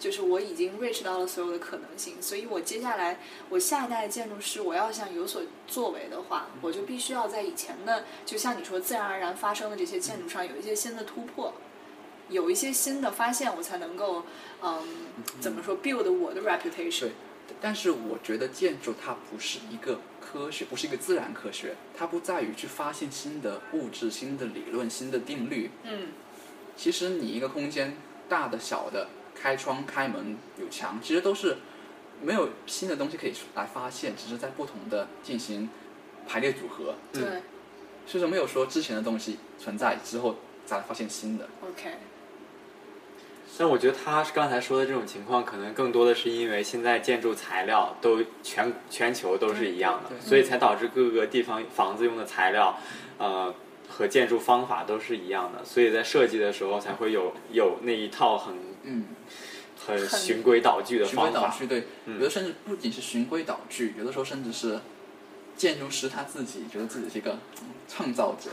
[0.00, 3.20] 就是我已经 reach 到了所有的可能性，所以我接下来
[3.50, 11.52] 我下一代的建筑师，我要想有所作为的话，我就必须要在以前的，就像你说自然而然发生的这些建筑上有一些新的突破，
[12.30, 14.24] 有一些新的发现，我才能够，
[14.62, 14.82] 嗯，
[15.38, 17.10] 怎么说 build 我的 reputation
[17.46, 17.56] 对。
[17.60, 25.70] 但是我觉得建筑它不是一个科学，不是一个自然科学，它不在于去发现新的物质、新的理论、新的定律。
[25.84, 26.08] 嗯
[26.76, 27.94] 其实你一个空间
[28.26, 29.06] 大的、小的，
[29.40, 31.56] 开窗、开门、有墙，其实都是
[32.22, 35.68] 没有新的东西可以来发现，只是在不同的进行
[36.28, 36.94] 排列组合。
[37.12, 37.22] 对、
[38.06, 40.36] 所以说没有说之前的东西存在之后
[40.66, 41.44] 再来发现新的。
[41.62, 41.92] o k
[43.58, 52.78] 但我觉得他刚才说的这种情况，可能更多的是因为现在建筑材料都全全球都是一样的所以才导致各个地方房子用的材料，
[53.18, 53.54] 呃，
[53.86, 59.04] 和建筑方法都是一样的，所以在设计的时候才会有有那一套很嗯，
[59.86, 61.30] 很循规蹈矩的循规。
[61.30, 64.78] 蹈矩对，嗯有的甚至不仅是循规蹈矩，有的时候甚至是
[65.56, 68.50] 建筑师他自己觉得自己是一个嗯创造者，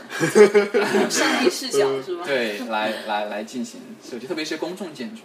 [1.08, 2.24] 上帝视角是吧？
[2.26, 5.22] 对，来来来进行设计，特别是公众建筑，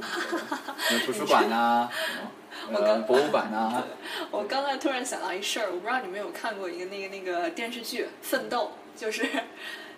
[0.91, 1.89] 有图书馆啊，
[2.71, 3.83] 我呃，博物馆啊，
[4.31, 9.25] 我刚才突然想到一事儿，我不知道你们有看过一个那个那个电视剧《奋斗》，就是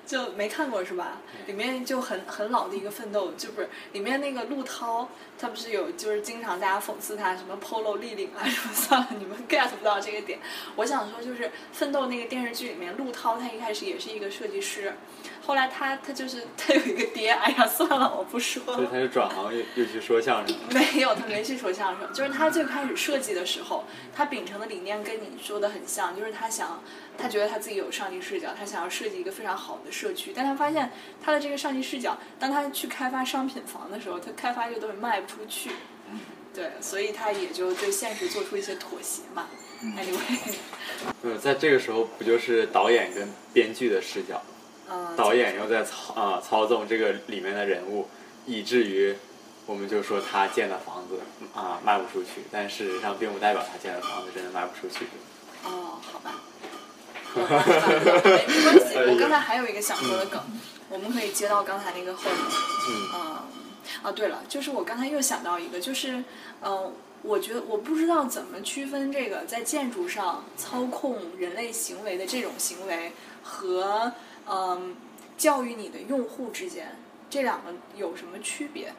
[0.06, 1.18] 就没看过是吧？
[1.48, 10.40] 里面就很很老的一个奋斗，就不是里面那个陆涛，他不是有就是经常大家讽刺他什么 polo 立领啊什么 算了，你们 get 不到这个点。
[10.76, 14.94] 我想说就是奋斗那个电视剧里面，陆涛他一开始也是一个设计师，
[15.46, 18.76] 后来他他就是他有一个爹， 哎呀算了，我不说了。
[18.78, 20.64] 所以他就转行又又去说相声了。
[20.72, 22.12] 没有，他没去说相声。
[22.14, 23.84] 就是他最开始设计的时候，
[24.16, 26.82] 他秉承的理念跟你说的很像，就是他想，
[27.18, 30.92] 他觉得他自己有上帝视角，他想要设计一个非常好的社区，但他发现
[31.24, 35.70] 他的这个上帝视角，当他去开发商品房的时候，他开发这个东西卖不出去，
[36.54, 39.48] 对，所以他也就对现实做出一些妥协嘛。
[39.84, 40.56] Anyway，
[41.22, 44.55] 呃，在这个时候不就是导演跟编剧的视角，嗯，
[45.16, 48.08] 导演又在操啊、操纵这个里面的人物，
[48.46, 49.16] 以至于
[49.66, 51.20] 我们就说他建的房子
[51.54, 55.06] 啊、卖不出去，但事实上并不代表他建的房子真的卖不出去。
[55.64, 56.42] 哦，好吧。
[57.36, 60.42] 没 没关系，我刚才还有一个想说的梗，
[60.90, 62.40] 我们可以接到刚才那个后面。
[62.88, 63.22] 嗯嗯，
[64.04, 66.24] 啊，对了，就是我刚才又想到一个，就是，
[66.62, 73.12] 嗯、我觉得我不知道怎么区分这个在建筑上操控人类行为的这种行为
[73.44, 74.14] 和
[74.48, 74.96] 嗯
[75.38, 76.96] 教育你的用户之间
[77.30, 78.94] 这两个有什么区别？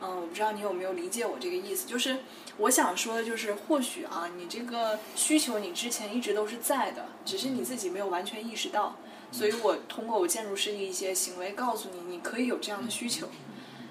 [0.00, 2.18] 嗯，我不知道你有没有理解我这个意思，就是
[2.58, 8.96] 我想说的就是，或许啊，你这个需求你之前一直都是在的，只是你自己没有完全意识到，
[9.30, 13.28] 所以我通过我建筑师的一些行为告诉你，你可以有这样的需求，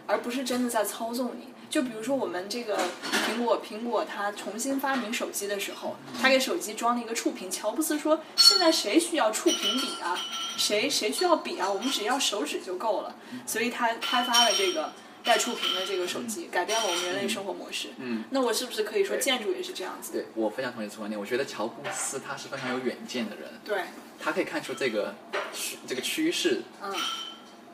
[0.06, 1.53] 而不是真的在操纵你。
[1.74, 2.78] 就比如说我们这个
[3.26, 7.49] 苹果，苹果它重新发明手机的时候，它给手机装了一个触屏。
[7.49, 10.15] 乔布斯说：“现在谁需要触屏笔啊？
[10.55, 11.67] 谁谁需要笔啊？
[11.67, 13.15] 我们只要手指就够了。”
[13.47, 14.93] 所以他开发了这个
[15.24, 17.88] 带触屏的这个手机，改变了我们人类生活模式。
[17.97, 20.11] 嗯，那我是不是可以说建筑也是这样子？
[20.11, 21.19] 对我非常同意这个观点。
[21.19, 23.82] 我觉得乔布斯他是非常有远见的人，对，
[24.19, 25.15] 他可以看出这个
[25.51, 26.93] 趋这个趋势，嗯，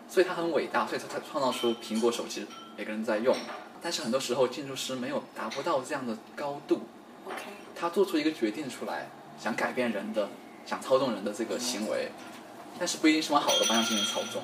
[0.08, 2.46] 所以他很伟大，所以他才创造出苹果手机，
[2.78, 3.36] 每个人在用。
[3.82, 6.82] 但是很多时候建筑师没有达不到这样的高度
[7.26, 7.38] ，OK，
[7.76, 9.10] 他做出一个决定出来，
[9.42, 10.30] 想改变人的，
[10.66, 12.12] 想操纵人的这个行为，
[12.78, 14.42] 但是不一定是往好的方向进行操纵。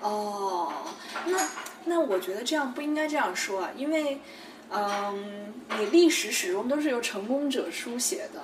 [0.00, 0.72] 哦，
[1.26, 1.48] 那
[1.84, 4.20] 那我觉得这样不应该这样说啊，因为，
[4.70, 8.42] 嗯，你历史始终都是由成功者书写的。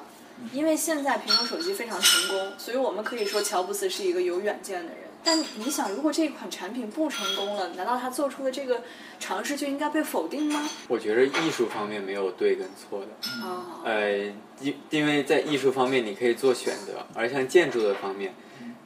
[0.53, 5.08] 因为现在苹果手机非常成功，所以我们可以说乔布斯是一个有远见的人。
[5.29, 8.81] 但你想，如果这款产品不成功了，难道他做出的这个
[9.21, 10.67] 尝试就应该被否定吗？
[10.89, 18.33] 我觉得艺术方面没有对跟错的，啊、呃，因因为在艺术方面你可以做选择，而像建筑的方面，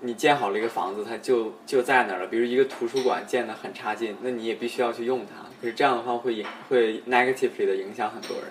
[0.01, 2.27] 你建好了一个房子，它就就在那儿了。
[2.27, 5.47] 比如一个图书馆建的很差劲，那你也必须要去用它。
[5.61, 8.47] 可是这样的话会影会 negatively 的影响很多人。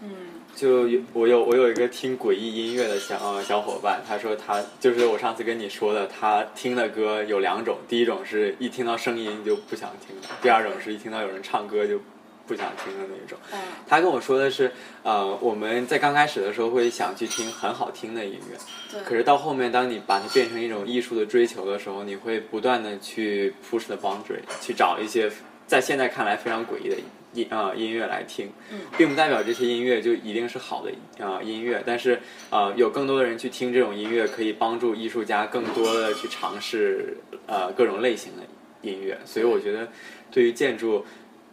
[0.00, 0.10] 嗯
[0.54, 11.98] 就有我有我有一个听诡异音乐的小呃小伙伴，他说他就是我上次跟你说的，他听的歌有两种，第一种是一听到声音就不想听的，第二种是一听到有人唱歌就
[12.46, 13.38] 不想听的那种。
[13.52, 14.72] 嗯他跟我说的是，
[15.02, 18.58] 呃，我们在刚开始的时候会想去听很好听的音乐，
[18.90, 25.30] 对，可是到后面，当你把它变成一种艺术的追求的时候，你会不断的去 push the boundary，去找一些
[25.66, 27.04] 在现在看来非常诡异的音
[27.50, 30.92] 啊、音乐来听，嗯并不代表这些音乐就一定是好的
[31.24, 32.20] 啊、音乐，但是
[32.50, 37.16] 呃，有更多的人去听这种音乐，可以帮助艺术家更多的去尝试
[37.46, 38.42] 呃各种类型的
[38.82, 39.88] 音乐，所以我觉得
[40.30, 41.04] 对于建筑。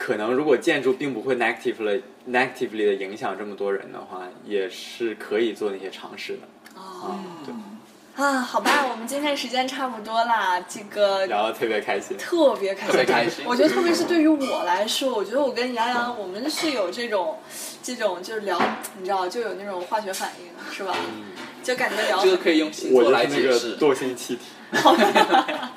[0.02, 6.40] 可能如果建筑并不会 negatively negatively 的影响这么多人的话，也是可以做那些尝试的。
[6.74, 7.54] 哦对，
[8.20, 12.18] 啊，好吧，我们今天时间差不多啦，这个聊得特别开心。
[12.18, 17.40] 特别开心，特别开心我觉得特别是对于我来说，我觉得我跟杨洋，我们是有这种，
[17.82, 18.62] 这种就是聊，
[18.98, 20.94] 你知道，就有那种化学反应，是吧？
[21.64, 23.78] 就感觉聊这个可以用星我座来就是那个解释。
[23.78, 24.42] 惰性气体。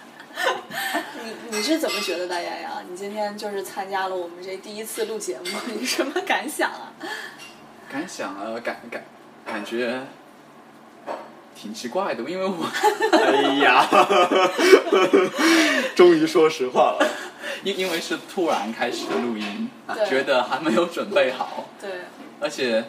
[1.25, 2.83] 你你是怎么觉得的，杨洋？
[2.91, 5.45] 你今天就是参加了我们这第一次录节目，
[5.79, 6.91] 你什么感想啊？
[7.89, 9.05] 感想啊，感感
[9.47, 10.01] 感觉
[11.55, 12.67] 挺奇怪的，因为我
[13.13, 13.87] 哎呀，
[15.95, 17.07] 终于说实话了。
[17.65, 21.91] 因因为是突然开始录音，啊觉得还没有准备好，对，
[22.41, 22.85] 而且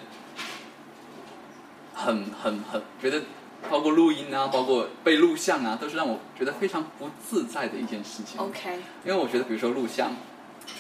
[1.94, 3.22] 很很很觉得，
[3.70, 8.40] 包括录音啊，包括被录像啊，都是让我觉得非常不自在的一件事情。
[8.40, 10.16] OK，因为我觉得，比如说录像，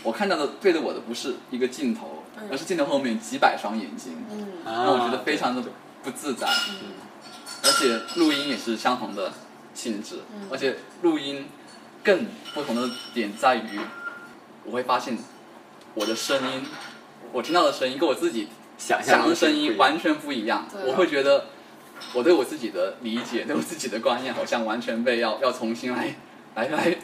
[0.01, 2.47] 我看到的对着我的不是一个镜头，嗯。
[2.51, 4.47] 而是镜头后面几百双眼睛，嗯。
[4.65, 5.61] 啊让我觉得非常的
[6.01, 6.47] 不自在。
[6.47, 6.93] 嗯。
[7.01, 7.02] 而
[7.73, 9.33] 且录音也是相同的
[9.73, 11.47] 性质，嗯而且录音
[12.03, 13.79] 更不同的点在于，
[14.65, 15.17] 我会发现
[15.93, 16.65] 我的声音，
[17.31, 20.67] 我听到的声音跟我自己想象的声音完全不一样。
[20.85, 21.47] 我会觉得
[22.13, 26.15] 我对我自己的理解，对我自己的观念，好像完全被要 要重新来
[26.55, 26.97] 来来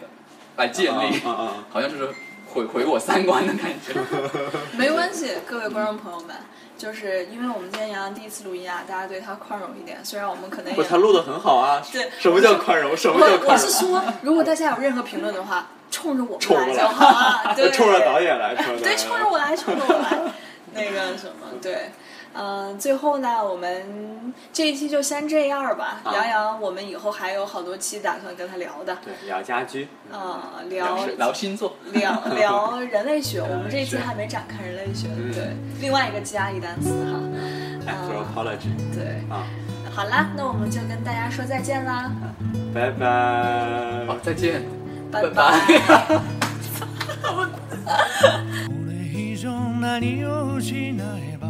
[0.57, 2.09] 来建立，啊啊啊好像就是
[2.47, 3.93] 毁毁我三观的感觉。
[4.77, 6.35] 没关系，各位观众朋友们，
[6.79, 11.83] 就是因为我们今天杨洋第一次录音啊，大家对他宽容一点，虽然我们可能不，也他录的很好啊。
[11.91, 12.95] 对什么叫宽容？
[12.95, 13.67] 什么叫我我宽容？
[13.67, 20.17] 是说，如果大家有任何评论的话，冲着我们来就好啊，对， 冲着导演来，冲着对，冲着我来，冲着我来，
[20.73, 21.91] 那个什么，对，
[22.34, 26.00] 嗯、最后呢，我们这一期就先这样吧。
[26.02, 37.20] 啊杨洋，我们以后还有好多期打算跟他聊的，对，聊家居，啊、聊聊聊星座，聊 聊人类学，我们这一期是还没展开人类学，嗯对，另外一个加一单词哈，
[37.86, 39.46] anthropology 对，啊，
[39.94, 42.10] 好啦，那我们就跟大家说再见啦，
[42.74, 44.04] 拜拜。
[44.06, 44.62] 好，再见。
[45.12, 45.40] 拜拜拜
[48.66, 51.44] これ以上何を失えば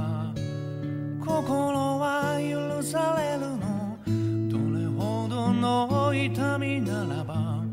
[1.30, 3.96] 心は許されるの。
[4.50, 7.64] どれほどの痛みならば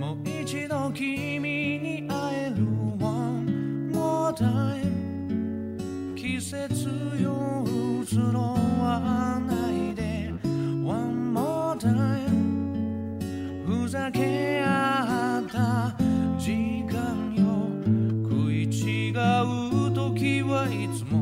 [0.00, 1.38] もう一度君
[1.78, 2.66] に会える
[2.98, 6.88] One more time 季節
[7.22, 7.64] よ
[8.02, 10.32] 移ろわないで。
[10.84, 13.20] One more time
[13.64, 15.94] ふざけ合った
[16.36, 17.42] 時間よ。
[18.28, 19.14] 食い違う
[19.94, 21.21] 時はいつも。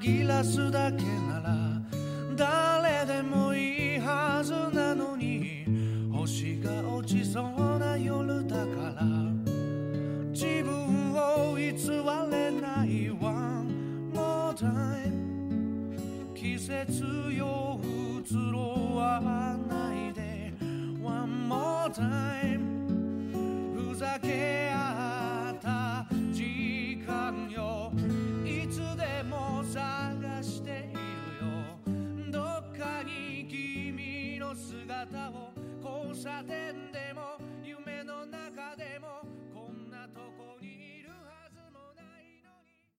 [0.00, 1.80] 紛らすだけなら
[2.36, 5.64] 誰でもいいはずなのに
[6.12, 9.02] 星が落ちそうな夜だから
[10.32, 11.72] 自分を偽
[12.30, 20.52] れない One more time 季節ようつろわないで
[21.02, 22.60] One more time
[23.74, 24.75] ふざけ合
[36.22, 39.25] 差点でも夢の中でも